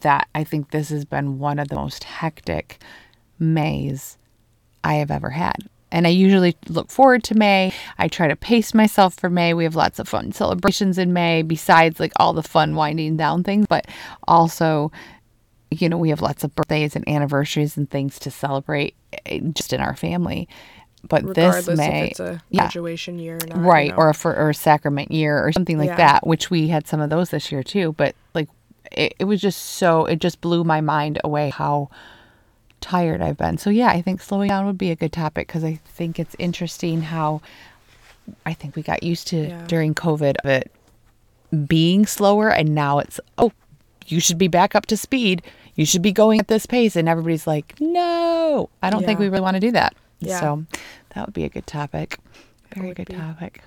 that 0.00 0.28
I 0.34 0.44
think 0.44 0.70
this 0.70 0.88
has 0.88 1.04
been 1.04 1.38
one 1.38 1.58
of 1.58 1.68
the 1.68 1.76
most 1.76 2.04
hectic 2.04 2.82
Mays 3.38 4.18
I 4.84 4.94
have 4.94 5.10
ever 5.10 5.30
had. 5.30 5.68
And 5.92 6.06
I 6.06 6.10
usually 6.10 6.56
look 6.68 6.90
forward 6.90 7.22
to 7.24 7.34
May. 7.36 7.72
I 7.98 8.08
try 8.08 8.26
to 8.26 8.34
pace 8.34 8.74
myself 8.74 9.14
for 9.14 9.30
May. 9.30 9.54
We 9.54 9.64
have 9.64 9.76
lots 9.76 9.98
of 9.98 10.08
fun 10.08 10.32
celebrations 10.32 10.98
in 10.98 11.12
May, 11.12 11.42
besides 11.42 12.00
like 12.00 12.12
all 12.16 12.32
the 12.32 12.42
fun 12.42 12.74
winding 12.74 13.16
down 13.16 13.44
things, 13.44 13.66
but 13.68 13.86
also, 14.26 14.90
you 15.70 15.88
know, 15.88 15.98
we 15.98 16.08
have 16.08 16.22
lots 16.22 16.42
of 16.42 16.54
birthdays 16.56 16.96
and 16.96 17.06
anniversaries 17.08 17.76
and 17.76 17.88
things 17.88 18.18
to 18.20 18.30
celebrate 18.30 18.94
eh, 19.26 19.40
just 19.52 19.72
in 19.72 19.80
our 19.80 19.94
family. 19.94 20.48
But 21.08 21.24
Regardless 21.24 21.66
this 21.66 21.76
May, 21.78 22.04
if 22.04 22.10
it's 22.12 22.20
a 22.20 22.42
yeah. 22.50 22.62
graduation 22.62 23.18
year 23.18 23.34
or 23.42 23.46
not. 23.48 23.56
you 23.58 23.62
right 23.62 23.90
know. 23.90 23.96
or 23.96 24.14
for 24.14 24.34
or 24.36 24.50
a 24.50 24.54
sacrament 24.54 25.10
year 25.10 25.44
or 25.44 25.50
something 25.52 25.76
like 25.76 25.88
Yeah. 25.88 25.96
that 25.96 26.26
which 26.26 26.48
we 26.48 26.68
had 26.68 26.86
some 26.86 27.00
of 27.00 27.10
those 27.10 27.30
this 27.30 27.50
year 27.50 27.64
too 27.64 27.92
but 27.98 28.14
like 28.34 28.48
it, 28.92 29.12
it 29.18 29.24
was 29.24 29.40
just 29.40 29.60
so 29.60 30.04
it 30.06 30.20
just 30.20 30.40
blew 30.40 30.62
my 30.62 30.80
mind 30.80 31.18
away 31.24 31.50
how 31.50 31.90
tired 32.82 33.22
i've 33.22 33.38
been 33.38 33.56
so 33.56 33.70
yeah 33.70 33.88
i 33.88 34.02
think 34.02 34.20
slowing 34.20 34.48
down 34.48 34.66
would 34.66 34.76
be 34.76 34.90
a 34.90 34.96
good 34.96 35.12
topic 35.12 35.46
because 35.46 35.64
i 35.64 35.74
think 35.86 36.18
it's 36.18 36.36
interesting 36.38 37.02
how 37.02 37.40
I 38.46 38.54
think 38.54 38.76
we 38.76 38.82
got 38.82 39.02
used 39.02 39.26
to 39.28 39.48
Yeah. 39.48 39.64
during 39.66 39.94
COVID 39.96 40.36
of 40.44 40.46
it 40.50 40.70
being 41.66 42.06
slower, 42.06 42.50
and 42.50 42.72
now 42.72 43.00
it's 43.00 43.18
oh, 43.36 43.50
you 44.06 44.20
should 44.20 44.38
be 44.38 44.46
back 44.46 44.76
up 44.76 44.86
to 44.86 44.96
speed. 44.96 45.42
You 45.74 45.84
should 45.84 46.02
be 46.02 46.12
going 46.12 46.38
at 46.38 46.46
this 46.46 46.64
pace, 46.64 46.94
and 46.94 47.08
everybody's 47.08 47.48
like, 47.48 47.74
no, 47.80 48.68
I 48.80 48.90
don't 48.90 49.04
think 49.04 49.18
we 49.18 49.28
really 49.28 49.40
want 49.40 49.56
to 49.56 49.60
do 49.60 49.72
that. 49.72 49.96
Yeah. 50.20 50.38
So 50.38 50.64
that 51.14 51.26
would 51.26 51.34
be 51.34 51.42
a 51.42 51.48
good 51.48 51.66
topic. 51.66 52.18
Very 52.76 52.94
good 52.94 53.08
be. 53.08 53.14
topic. 53.16 53.62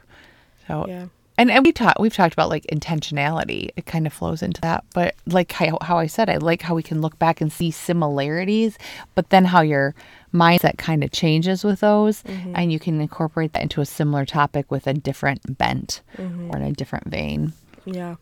So 0.69 0.85
Yeah. 0.87 1.07
And, 1.37 1.51
and 1.51 1.65
we 1.65 1.71
talked 1.71 1.99
we've 1.99 2.13
talked 2.13 2.33
about 2.33 2.49
like 2.49 2.65
intentionality. 2.71 3.69
It 3.75 3.85
kind 3.85 4.07
of 4.07 4.13
flows 4.13 4.41
into 4.41 4.61
that. 4.61 4.83
But 4.93 5.15
like 5.25 5.51
how, 5.51 5.77
how 5.81 5.97
I 5.97 6.07
said, 6.07 6.29
I 6.29 6.37
like 6.37 6.61
how 6.61 6.75
we 6.75 6.83
can 6.83 7.01
look 7.01 7.17
back 7.19 7.41
and 7.41 7.51
see 7.51 7.71
similarities, 7.71 8.77
but 9.15 9.29
then 9.29 9.45
how 9.45 9.61
your 9.61 9.95
mindset 10.33 10.77
kind 10.77 11.03
of 11.03 11.11
changes 11.11 11.63
with 11.63 11.79
those 11.79 12.21
mm-hmm. 12.23 12.53
and 12.55 12.71
you 12.71 12.79
can 12.79 12.99
incorporate 12.99 13.53
that 13.53 13.63
into 13.63 13.79
a 13.81 13.85
similar 13.85 14.25
topic 14.25 14.69
with 14.69 14.85
a 14.85 14.93
different 14.93 15.57
bent 15.57 16.01
mm-hmm. 16.17 16.51
or 16.51 16.57
in 16.57 16.63
a 16.63 16.71
different 16.73 17.07
vein. 17.07 17.53
Yeah. 17.85 18.15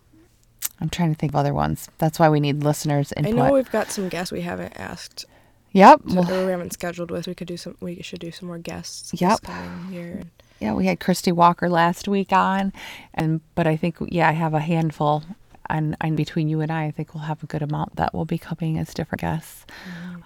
I'm 0.79 0.89
trying 0.89 1.13
to 1.13 1.19
think 1.19 1.31
of 1.31 1.35
other 1.35 1.53
ones. 1.53 1.89
That's 1.97 2.19
why 2.19 2.29
we 2.29 2.39
need 2.39 2.63
listeners 2.63 3.13
I 3.17 3.21
know 3.31 3.53
we've 3.53 3.71
got 3.71 3.89
some 3.89 4.09
guests 4.09 4.31
we 4.31 4.41
haven't 4.41 4.73
asked 4.79 5.25
yep. 5.71 6.01
so, 6.07 6.21
Well, 6.21 6.45
we 6.45 6.51
haven't 6.51 6.73
scheduled 6.73 7.11
with. 7.11 7.27
We 7.27 7.35
could 7.35 7.47
do 7.47 7.57
some. 7.57 7.75
We 7.79 8.01
should 8.01 8.19
do 8.19 8.31
some 8.31 8.47
more 8.47 8.57
guests. 8.57 9.11
this 9.11 9.21
Yep. 9.21 9.41
coming 9.41 9.93
year. 9.93 10.23
Yeah, 10.63 10.73
we 10.73 10.85
had 10.85 11.01
Christy 11.01 11.33
Walker 11.33 11.67
last 11.69 12.07
week 12.07 12.31
on, 12.31 12.71
and 13.13 13.41
but 13.53 13.67
I 13.67 13.75
think 13.75 13.97
yeah, 14.07 14.29
I 14.29 14.31
have 14.31 14.53
a 14.53 14.61
handful, 14.61 15.23
and 15.69 15.97
and 15.99 16.15
between 16.15 16.47
you 16.47 16.61
and 16.61 16.71
I, 16.71 16.85
I 16.85 16.91
think 16.91 17.13
we'll 17.13 17.25
have 17.25 17.43
a 17.43 17.47
good 17.47 17.61
amount 17.61 17.97
that 17.97 18.13
will 18.13 18.23
be 18.23 18.37
coming 18.37 18.79
as 18.79 18.93
different 18.93 19.19
guests. 19.21 19.65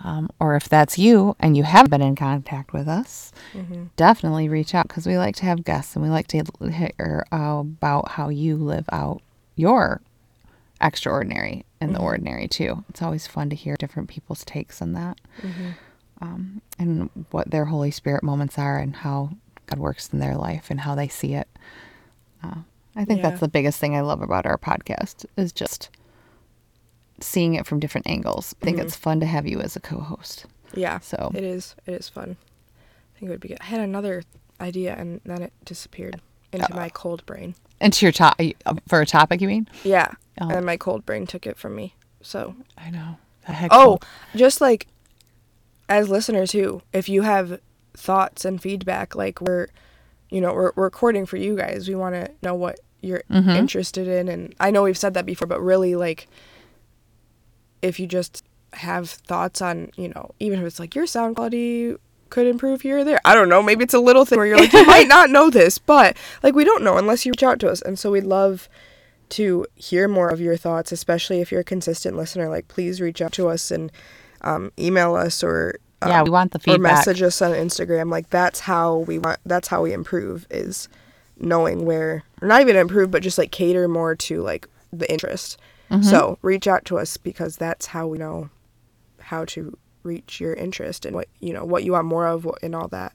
Um, 0.04 0.30
or 0.40 0.56
if 0.56 0.70
that's 0.70 1.00
you 1.00 1.36
and 1.40 1.58
you 1.58 1.64
have 1.64 1.90
been 1.90 2.04
in 2.04 2.16
contact 2.16 2.72
with 2.72 2.88
us, 2.88 3.32
definitely 3.96 4.48
reach 4.48 4.76
out 4.76 4.88
because 4.88 5.08
we 5.08 5.18
like 5.18 5.36
to 5.38 5.46
have 5.46 5.64
guests 5.64 5.96
and 5.96 6.04
we 6.04 6.10
like 6.12 6.28
to 6.28 6.44
hear 6.72 7.26
about 7.32 8.10
how 8.12 8.30
you 8.30 8.58
live 8.58 8.88
out 8.92 9.22
your 9.56 10.02
extraordinary 10.80 11.66
and 11.82 11.96
the 11.96 12.00
ordinary 12.00 12.48
too. 12.48 12.84
It's 12.90 13.02
always 13.02 13.26
fun 13.26 13.50
to 13.50 13.56
hear 13.56 13.76
different 13.76 14.08
people's 14.08 14.46
takes 14.46 14.84
on 14.84 14.94
that. 14.94 15.18
Um, 16.22 16.62
and 16.78 17.10
what 17.32 17.50
their 17.50 17.66
Holy 17.66 17.90
Spirit 17.90 18.22
moments 18.22 18.60
are 18.60 18.78
and 18.78 18.98
how 18.98 19.32
God 19.68 19.80
works 19.80 20.10
in 20.12 20.20
their 20.20 20.36
life 20.36 20.70
and 20.70 20.80
how 20.82 20.96
they 20.96 21.08
see 21.08 21.34
it. 21.36 21.48
Uh, 22.44 22.56
I 22.96 23.06
think 23.06 23.20
Yeah. 23.22 23.30
that's 23.30 23.40
the 23.42 23.48
biggest 23.48 23.80
thing 23.80 23.96
I 23.96 24.02
love 24.02 24.22
about 24.22 24.46
our 24.46 24.58
podcast 24.58 25.26
is 25.38 25.52
just 25.54 25.90
seeing 27.20 27.56
it 27.56 27.66
from 27.66 27.80
different 27.80 28.08
angles. 28.08 28.56
I 28.62 28.66
think 28.66 28.80
it's 28.80 28.96
fun 28.96 29.20
to 29.20 29.26
have 29.26 29.48
you 29.48 29.60
as 29.60 29.76
a 29.76 29.80
co-host. 29.80 30.46
Yeah. 30.74 31.00
So- 31.00 31.32
it 31.34 31.44
is. 31.44 31.76
It 31.86 31.94
is 31.94 32.10
fun. 32.10 32.38
I 33.16 33.20
think 33.20 33.30
it 33.30 33.34
would 33.34 33.40
be 33.42 33.48
good. 33.50 33.58
I 33.62 33.66
had 33.66 33.80
another 33.82 34.24
idea 34.62 34.96
and 34.96 35.22
then 35.26 35.42
it 35.42 35.54
disappeared 35.66 36.22
into 36.52 36.74
my 36.74 36.90
cold 36.90 37.26
brain. 37.26 37.56
Into 37.82 38.06
your 38.06 38.12
top 38.14 38.40
for 38.88 39.02
a 39.02 39.06
topic, 39.06 39.42
you 39.42 39.48
mean? 39.48 39.68
Yeah. 39.84 40.12
Oh. 40.40 40.50
And 40.50 40.66
my 40.66 40.78
cold 40.78 41.06
brain 41.06 41.26
took 41.28 41.46
it 41.48 41.58
from 41.58 41.76
me. 41.76 41.96
So 42.22 42.56
I 42.78 42.90
know. 42.90 43.18
Oh, 43.72 44.00
just 44.36 44.60
like 44.62 44.88
as 45.90 46.10
listeners 46.10 46.52
too, 46.52 46.82
if 46.94 47.08
you 47.10 47.22
have 47.22 47.60
thoughts 47.98 48.46
and 48.46 48.62
feedback, 48.62 49.16
like 49.16 49.42
we're, 49.42 49.68
you 50.30 50.40
know, 50.40 50.54
we're, 50.54 50.72
we're 50.76 50.84
recording 50.86 51.26
for 51.26 51.36
you 51.38 51.58
guys. 51.58 51.90
We 51.90 51.96
want 51.96 52.16
to 52.16 52.32
know 52.42 52.56
what 52.56 52.80
you're 53.02 53.24
Mm-hmm. 53.30 53.50
interested 53.50 54.08
in, 54.08 54.28
and 54.30 54.56
I 54.60 54.72
know 54.72 54.84
we've 54.84 54.98
said 54.98 55.14
that 55.16 55.26
before, 55.26 55.48
but 55.48 55.60
really, 55.62 55.96
like, 55.96 56.28
if 57.82 58.00
you 58.00 58.08
just 58.08 58.44
have 58.74 59.10
thoughts 59.10 59.62
on, 59.62 59.92
you 59.96 60.10
know, 60.10 60.32
even 60.40 60.60
if 60.60 60.66
it's 60.66 60.80
like 60.80 60.96
your 60.96 61.06
sound 61.08 61.36
quality 61.36 61.96
could 62.30 62.46
improve 62.48 62.82
here 62.82 63.00
or 63.00 63.04
there. 63.06 63.20
I 63.24 63.34
don't 63.34 63.48
know. 63.50 63.64
Maybe 63.64 63.84
it's 63.86 63.94
a 63.94 64.00
little 64.00 64.26
thing 64.26 64.38
where 64.38 64.46
you're 64.48 64.58
like, 64.58 64.74
you 64.74 64.86
might 64.88 65.08
not 65.08 65.30
know 65.30 65.50
this, 65.50 65.78
but 65.78 66.18
like 66.44 66.56
we 66.56 66.66
don't 66.66 66.84
know 66.84 66.98
unless 66.98 67.26
you 67.26 67.32
reach 67.32 67.44
out 67.44 67.60
to 67.60 67.70
us, 67.70 67.82
and 67.82 67.98
so 67.98 68.12
we'd 68.12 68.24
love 68.26 68.68
to 69.30 69.66
hear 69.76 70.08
more 70.08 70.30
of 70.30 70.40
your 70.42 70.58
thoughts, 70.58 70.92
especially 70.92 71.42
if 71.42 71.52
you're 71.52 71.62
a 71.62 71.66
consistent 71.66 72.16
listener. 72.18 72.50
Like, 72.50 72.68
please 72.68 73.00
reach 73.02 73.22
out 73.22 73.32
to 73.34 73.48
us 73.50 73.72
and 73.72 73.92
um, 74.42 74.72
email 74.80 75.16
us 75.16 75.44
or 75.44 75.76
um, 76.02 76.10
Yeah, 76.10 76.24
we 76.24 76.30
want 76.30 76.52
the 76.52 76.60
feedback. 76.60 76.80
or 76.80 76.96
message 76.96 77.22
us 77.22 77.42
on 77.42 77.52
Instagram. 77.52 78.12
Like, 78.12 78.30
that's 78.30 78.60
how 78.62 78.98
we 79.00 79.20
want. 79.20 79.40
That's 79.46 79.68
how 79.68 79.84
we 79.84 79.94
improve 79.94 80.48
is 80.50 80.90
knowing 81.40 81.86
where, 81.86 82.24
or 82.42 82.48
not 82.48 82.62
even 82.62 82.76
improve, 82.76 83.12
but 83.12 83.22
just 83.22 83.38
like 83.38 83.52
cater 83.52 83.88
more 83.88 84.16
to 84.16 84.42
like 84.42 84.68
the 84.92 85.10
interest. 85.12 85.58
Mm-hmm. 85.92 86.04
So 86.04 86.38
reach 86.42 86.68
out 86.68 86.86
to 86.86 86.98
us 86.98 87.18
because 87.18 87.58
that's 87.58 87.88
how 87.88 88.08
we 88.08 88.18
know 88.18 88.50
how 89.20 89.46
to 89.46 89.78
reach 90.08 90.40
your 90.40 90.54
interest 90.54 91.06
and 91.06 91.16
what 91.16 91.28
you 91.40 91.54
know 91.54 91.66
what 91.66 91.84
you 91.84 91.92
want 91.92 92.06
more 92.06 92.26
of 92.28 92.48
and 92.64 92.74
all 92.74 92.88
that. 92.88 93.14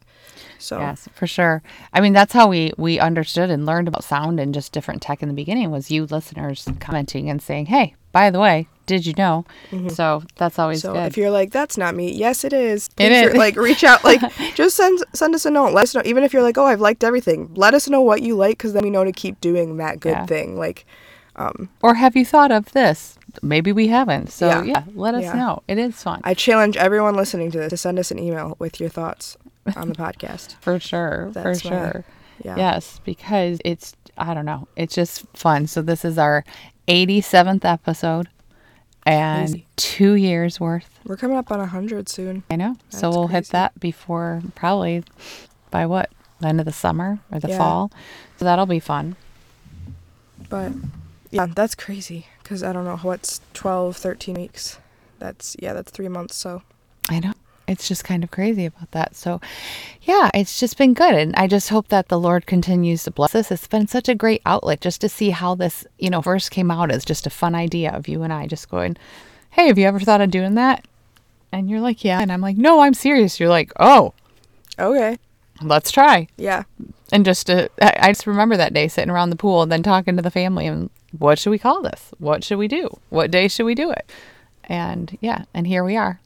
So 0.59 0.79
Yes, 0.79 1.09
for 1.15 1.27
sure. 1.27 1.63
I 1.93 2.01
mean, 2.01 2.13
that's 2.13 2.33
how 2.33 2.47
we 2.49 2.73
we 2.77 3.01
understood 3.01 3.51
and 3.51 3.67
learned 3.67 3.89
about 3.89 4.05
sound 4.05 4.39
and 4.39 4.55
just 4.55 4.73
different 4.73 5.03
tech 5.03 5.23
in 5.23 5.29
the 5.29 5.35
beginning 5.35 5.71
was 5.71 5.91
you 5.91 6.07
listeners 6.07 6.69
commenting 6.79 7.29
and 7.29 7.43
saying, 7.43 7.67
"Hey, 7.67 7.95
by 8.13 8.31
the 8.31 8.39
way, 8.39 8.69
did 8.87 9.05
you 9.07 9.15
know?" 9.17 9.45
So 9.89 10.23
that's 10.37 10.59
always 10.59 10.83
Mm-hmm. 10.83 10.89
So 10.95 11.01
good. 11.01 11.07
if 11.09 11.17
you're 11.17 11.31
like, 11.31 11.51
that's 11.51 11.77
not 11.77 11.95
me, 11.97 12.13
yes, 12.13 12.45
it 12.45 12.53
is. 12.53 12.89
It 12.99 13.11
is. 13.13 13.35
Like, 13.35 13.57
reach 13.57 13.83
out. 13.85 14.05
Like, 14.05 14.21
just 14.55 14.77
send 14.77 14.99
send 15.13 15.35
us 15.35 15.45
a 15.47 15.51
note. 15.51 15.73
Let 15.73 15.85
us 15.85 15.95
know. 15.95 16.03
Even 16.05 16.23
if 16.23 16.33
you're 16.33 16.43
like, 16.43 16.59
oh, 16.59 16.67
I've 16.67 16.81
liked 16.81 17.03
everything. 17.03 17.51
Let 17.55 17.75
us 17.75 17.89
know 17.89 18.01
what 18.01 18.23
you 18.23 18.37
like, 18.37 18.59
because 18.59 18.73
then 18.73 18.85
we 18.85 18.91
know 18.91 19.05
to 19.05 19.13
keep 19.13 19.41
doing 19.41 19.77
that 19.79 19.99
good 20.01 20.11
Yeah. 20.13 20.27
thing. 20.27 20.57
Like, 20.59 20.87
um, 21.37 21.71
or 21.83 21.95
have 21.95 22.15
you 22.17 22.25
thought 22.25 22.53
of 22.53 22.73
this? 22.73 23.19
Maybe 23.41 23.73
we 23.73 23.89
haven't. 23.89 24.31
So 24.31 24.49
yeah, 24.49 24.63
Yeah. 24.63 24.83
let 24.95 25.15
us 25.15 25.23
Yeah. 25.25 25.33
know. 25.35 25.63
It 25.69 25.79
is 25.79 26.03
fun 26.03 26.21
I 26.25 26.35
challenge 26.35 26.77
everyone 26.77 27.15
listening 27.17 27.51
to 27.53 27.59
this 27.59 27.71
to 27.71 27.77
send 27.77 27.99
us 27.99 28.11
an 28.11 28.19
email 28.19 28.57
with 28.59 28.79
your 28.81 28.89
thoughts 28.91 29.37
on 29.77 29.89
the 29.89 29.95
podcast. 30.05 30.57
for 30.61 30.79
sure. 30.79 31.31
for 31.33 31.43
That's 31.43 31.65
my- 31.65 31.71
sure. 31.71 32.05
Yeah. 32.45 32.57
Yes, 32.57 33.01
because 33.05 33.59
it's 33.65 33.95
I 34.19 34.35
don't 34.35 34.45
know. 34.45 34.69
It's 34.77 34.95
just 34.95 35.25
fun. 35.35 35.67
So 35.67 35.81
this 35.81 36.05
is 36.05 36.19
our 36.19 36.45
87th 36.89 37.65
episode 37.65 38.29
and 39.07 39.49
Crazy. 39.49 39.67
2 39.77 40.15
years 40.15 40.61
worth. 40.61 41.01
We're 41.05 41.17
coming 41.17 41.37
up 41.39 41.51
on 41.51 41.61
a 41.61 41.67
hundred 41.67 42.09
soon. 42.09 42.43
I 42.51 42.57
know. 42.57 42.77
so 42.91 43.09
we'll 43.11 43.29
hit 43.29 43.49
that 43.49 43.79
before 43.81 44.43
probably 44.55 45.03
by 45.71 45.87
what? 45.87 46.11
The 46.41 46.49
end 46.49 46.59
of 46.61 46.67
the 46.67 46.73
summer 46.73 47.21
or 47.31 47.39
the 47.41 47.49
Yeah. 47.49 47.59
fall. 47.59 47.91
So 48.37 48.45
that'll 48.45 48.67
be 48.67 48.81
fun. 48.81 49.17
But 50.49 50.73
yeah, 51.31 51.47
that's 51.47 51.75
crazy. 51.75 52.27
Because 52.43 52.63
I 52.63 52.73
don't 52.73 52.85
know 52.85 52.97
what's 52.99 53.41
12, 53.55 53.97
13 53.97 54.35
weeks. 54.35 54.79
That's 55.19 55.57
yeah, 55.61 55.73
that's 55.73 55.91
three 55.91 56.09
months. 56.09 56.35
So 56.37 56.63
I 57.09 57.21
know. 57.21 57.33
It's 57.69 57.87
just 57.87 58.03
kind 58.05 58.25
of 58.25 58.31
crazy 58.33 58.67
about 58.67 58.91
that. 58.91 59.15
So, 59.15 59.41
yeah, 60.03 60.31
it's 60.35 60.59
just 60.59 60.77
been 60.77 60.95
good. 60.95 61.15
And 61.15 61.33
I 61.37 61.47
just 61.47 61.69
hope 61.69 61.89
that 61.89 62.09
the 62.09 62.19
Lord 62.19 62.45
continues 62.45 63.05
to 63.05 63.13
bless 63.13 63.37
us. 63.37 63.53
It's 63.53 63.69
been 63.69 63.87
such 63.87 64.09
a 64.09 64.17
great 64.17 64.43
outlet 64.45 64.81
just 64.81 65.01
to 65.03 65.09
see 65.09 65.31
how 65.31 65.55
this, 65.55 65.87
you 65.97 66.11
know, 66.11 66.21
first 66.21 66.51
came 66.51 66.73
out 66.73 66.91
as 66.91 67.05
just 67.05 67.25
a 67.27 67.31
fun 67.31 67.55
idea 67.55 67.93
of 67.93 68.09
you 68.09 68.25
and 68.25 68.33
I 68.33 68.49
just 68.49 68.69
going, 68.69 68.97
hey, 69.51 69.69
have 69.69 69.79
you 69.79 69.87
ever 69.87 70.01
thought 70.01 70.21
of 70.21 70.31
doing 70.31 70.55
that? 70.57 70.87
And 71.53 71.71
you're 71.71 71.81
like, 71.81 72.03
yeah. 72.05 72.21
And 72.21 72.33
I'm 72.33 72.41
like, 72.41 72.57
no, 72.57 72.81
I'm 72.81 72.95
serious. 72.95 73.39
You're 73.39 73.49
like, 73.49 73.73
oh, 73.79 74.13
okay, 74.79 75.19
let's 75.63 75.93
try. 75.93 76.27
yeah, 76.37 76.65
And 77.13 77.25
just 77.25 77.47
to, 77.47 77.71
I 77.81 78.11
just 78.11 78.27
remember 78.27 78.57
that 78.57 78.75
day 78.75 78.89
sitting 78.89 79.11
around 79.11 79.31
the 79.31 79.37
pool 79.37 79.63
and 79.63 79.71
then 79.71 79.85
talking 79.85 80.17
to 80.17 80.23
the 80.23 80.31
family 80.31 80.67
and 80.67 80.91
what 81.19 81.39
should 81.39 81.51
we 81.51 81.59
call 81.59 81.83
this? 81.83 82.11
What 82.19 82.45
should 82.45 82.59
we 82.59 82.69
do? 82.69 82.89
What 83.11 83.31
day 83.31 83.49
should 83.49 83.65
we 83.65 83.75
do 83.75 83.91
it? 83.91 84.11
And 84.65 85.17
yeah, 85.21 85.45
and 85.55 85.67
here 85.67 85.85
we 85.85 85.97
are. 85.97 86.21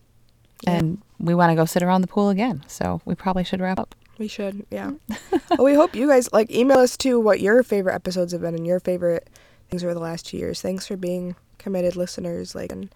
And 0.67 1.03
we 1.19 1.35
want 1.35 1.51
to 1.51 1.57
go 1.57 1.65
sit 1.65 1.83
around 1.83 2.01
the 2.01 2.07
pool 2.07 2.31
again. 2.31 2.65
So 2.67 3.01
we 3.05 3.15
probably 3.15 3.45
should 3.45 3.61
wrap 3.61 3.79
up. 3.79 3.95
we 4.19 4.29
should. 4.29 4.67
Yeah. 4.71 4.93
well, 5.51 5.65
we 5.65 5.75
hope 5.75 5.95
you 5.95 6.09
guys 6.09 6.33
like 6.33 6.51
email 6.51 6.79
us 6.79 6.97
too 6.97 7.21
what 7.21 7.41
your 7.41 7.63
favorite 7.63 7.95
episodes 7.95 8.33
have 8.33 8.41
been 8.41 8.55
and 8.55 8.67
your 8.67 8.81
favorite 8.81 9.29
things 9.69 9.85
over 9.85 9.95
the 9.95 10.01
last 10.01 10.27
two 10.27 10.37
years. 10.37 10.63
Thanks 10.63 10.87
for 10.87 10.97
being 10.97 11.37
committed 11.59 11.97
listeners, 11.97 12.55
like 12.55 12.73
and 12.73 12.91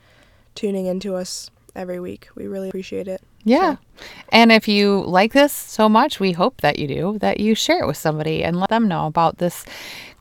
tuning 0.54 0.86
into 0.86 1.14
us 1.14 1.50
every 1.74 2.00
week. 2.00 2.28
We 2.34 2.46
really 2.46 2.68
appreciate 2.68 3.08
it. 3.08 3.22
Yeah. 3.44 3.76
And 4.30 4.52
if 4.52 4.68
you 4.68 5.02
like 5.02 5.32
this 5.32 5.52
so 5.52 5.88
much, 5.88 6.20
we 6.20 6.32
hope 6.32 6.60
that 6.60 6.78
you 6.78 6.86
do, 6.86 7.18
that 7.20 7.40
you 7.40 7.54
share 7.54 7.82
it 7.82 7.86
with 7.86 7.96
somebody 7.96 8.44
and 8.44 8.58
let 8.60 8.70
them 8.70 8.86
know 8.88 9.06
about 9.06 9.38
this 9.38 9.64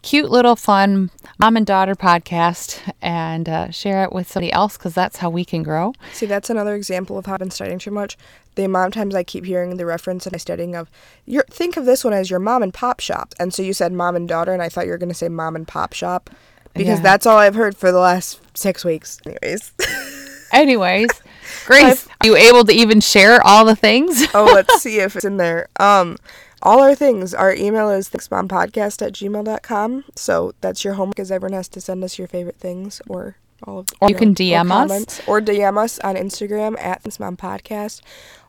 cute 0.02 0.30
little 0.32 0.56
fun 0.56 1.12
mom 1.38 1.58
and 1.58 1.66
daughter 1.66 1.96
podcast 1.96 2.80
and 3.02 3.48
uh, 3.50 3.70
share 3.72 4.04
it 4.04 4.12
with 4.14 4.30
somebody 4.32 4.52
else 4.52 4.78
because 4.78 4.94
that's 4.94 5.18
how 5.18 5.30
we 5.30 5.44
can 5.46 5.64
grow. 5.64 5.94
See, 6.14 6.26
that's 6.26 6.50
another 6.50 6.76
example 6.76 7.18
of 7.18 7.26
how 7.26 7.34
I've 7.34 7.40
been 7.40 7.52
studying 7.52 7.80
too 7.80 7.92
much. 7.92 8.18
The 8.56 8.64
amount 8.66 8.88
of 8.88 8.94
times 9.00 9.16
I 9.16 9.24
keep 9.24 9.46
hearing 9.46 9.78
the 9.78 9.86
reference 9.86 10.26
in 10.28 10.32
my 10.34 10.38
studying 10.38 10.76
of, 10.76 10.90
your 11.26 11.44
think 11.50 11.78
of 11.78 11.86
this 11.86 12.04
one 12.04 12.14
as 12.14 12.30
your 12.30 12.40
mom 12.40 12.64
and 12.64 12.74
pop 12.74 13.00
shop. 13.00 13.34
And 13.40 13.54
so 13.54 13.62
you 13.62 13.74
said 13.74 13.94
mom 13.94 14.16
and 14.16 14.28
daughter, 14.28 14.52
and 14.54 14.62
I 14.62 14.70
thought 14.70 14.86
you 14.86 14.92
were 14.92 14.98
going 14.98 15.10
to 15.10 15.16
say 15.16 15.30
mom 15.30 15.56
and 15.56 15.68
pop 15.68 15.94
shop 15.94 16.30
because 16.74 17.00
Yeah. 17.00 17.04
that's 17.04 17.26
all 17.26 17.38
I've 17.38 17.56
heard 17.56 17.78
for 17.78 17.92
the 17.92 18.00
last 18.00 18.40
six 18.58 18.84
weeks. 18.86 19.20
Anyways. 19.26 19.72
Anyways, 20.52 21.10
Grace, 21.68 22.08
are 22.22 22.26
you 22.28 22.36
able 22.36 22.64
to 22.66 22.74
even 22.74 23.02
share 23.02 23.40
all 23.46 23.66
the 23.66 23.76
things? 23.76 24.26
oh, 24.34 24.46
let's 24.46 24.82
see 24.82 24.98
if 24.98 25.16
it's 25.16 25.24
in 25.26 25.38
there. 25.38 25.68
Um, 25.80 26.18
all 26.62 26.82
our 26.82 26.96
things, 26.96 27.34
our 27.34 27.54
email 27.54 27.90
is 27.90 28.10
thanksmompodcast 28.10 29.06
at 29.06 29.14
gmail.com. 29.14 30.06
So 30.16 30.54
that's 30.62 30.84
your 30.84 30.94
homework, 30.96 31.16
because 31.16 31.32
everyone 31.32 31.54
has 31.54 31.68
to 31.70 31.82
send 31.82 32.04
us 32.04 32.18
your 32.20 32.28
favorite 32.28 32.58
things 32.60 33.02
or 33.08 33.38
all 33.64 33.80
of 33.80 33.88
Or 34.02 34.10
you 34.10 34.16
can 34.16 34.34
DM 34.34 34.66
us. 34.66 34.68
comments, 34.70 35.22
Or 35.28 35.42
DM 35.42 35.78
us 35.78 36.00
on 36.00 36.16
Instagram 36.16 36.80
at 36.80 37.02
Thanks 37.04 37.20
Mom 37.20 37.38
Podcast. 37.38 38.02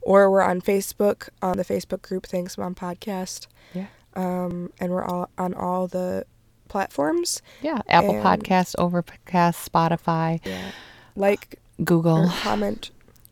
Or 0.03 0.31
we're 0.31 0.43
on 0.43 0.61
Facebook 0.61 1.29
on 1.43 1.57
the 1.57 1.65
Facebook 1.65 2.03
group 2.03 2.27
Thanks 2.27 2.57
Mom 2.59 2.75
Podcast. 2.75 3.47
Yeah. 3.75 3.87
Um, 4.15 4.73
and 4.81 4.91
we're 4.93 5.05
all 5.05 5.29
on 5.39 5.55
all 5.55 5.87
the 5.87 6.25
platforms. 6.69 7.43
Yeah, 7.63 7.81
Apple 7.89 8.17
And- 8.17 8.25
Podcast, 8.25 8.75
Overcast, 8.79 9.71
Spotify, 9.73 10.41
Yeah. 10.45 10.71
Like 11.17 11.59
Google. 11.85 12.29
comment, 12.43 12.91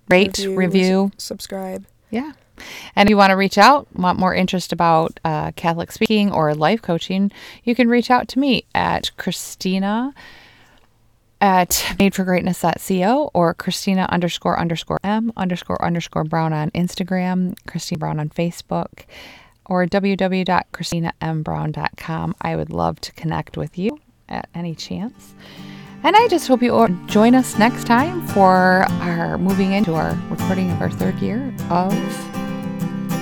Rate, 0.09 0.39
review. 0.39 1.13
subscribe. 1.17 1.87
Yeah. 2.11 2.33
And 2.97 3.07
if 3.07 3.11
you 3.11 3.17
want 3.17 3.31
to 3.31 3.37
reach 3.37 3.59
out, 3.59 3.87
want 3.95 4.19
more 4.19 4.35
interest 4.35 4.73
about 4.73 5.21
uh, 5.25 5.53
Catholic 5.53 5.93
speaking 5.93 6.33
or 6.33 6.53
life 6.55 6.83
coaching, 6.83 7.31
you 7.65 7.75
can 7.75 7.89
reach 7.89 8.11
out 8.11 8.29
to 8.29 8.39
me 8.39 8.65
at 8.75 9.17
Christina 9.17 10.13
at 11.41 11.71
madeforgreatness.co 11.99 13.31
or 13.33 13.55
Christina 13.55 14.09
underscore 14.11 14.59
underscore 14.59 14.99
M 15.05 15.33
underscore 15.37 15.81
underscore 15.85 16.25
Brown 16.25 16.53
on 16.53 16.73
Instagram, 16.73 17.55
Christina 17.67 17.99
Brown 17.99 18.19
on 18.19 18.31
Facebook, 18.31 19.05
or 19.67 19.87
www.christinambrown.com. 19.87 22.35
I 22.41 22.57
would 22.57 22.71
love 22.71 23.01
to 23.01 23.13
connect 23.13 23.57
with 23.57 23.79
you 23.79 24.01
at 24.29 24.49
any 24.55 24.75
chance. 24.75 25.35
And 26.03 26.15
I 26.15 26.29
just 26.29 26.47
hope 26.47 26.63
you 26.63 26.87
join 27.07 27.35
us 27.35 27.59
next 27.59 27.85
time 27.85 28.27
for 28.29 28.85
our 29.01 29.39
moving 29.39 29.73
into 29.73 29.95
our 29.95 30.17
recording 30.31 30.71
of 30.71 30.81
our 30.81 30.91
third 30.91 31.19
year 31.19 31.53
of 31.71 31.93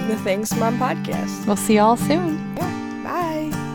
the 0.07 0.17
Thanks 0.19 0.55
Mom 0.55 0.79
podcast. 0.79 1.47
We'll 1.47 1.57
see 1.57 1.77
y'all 1.77 1.97
soon. 1.97 2.55
Yeah. 2.57 3.03
Bye. 3.05 3.67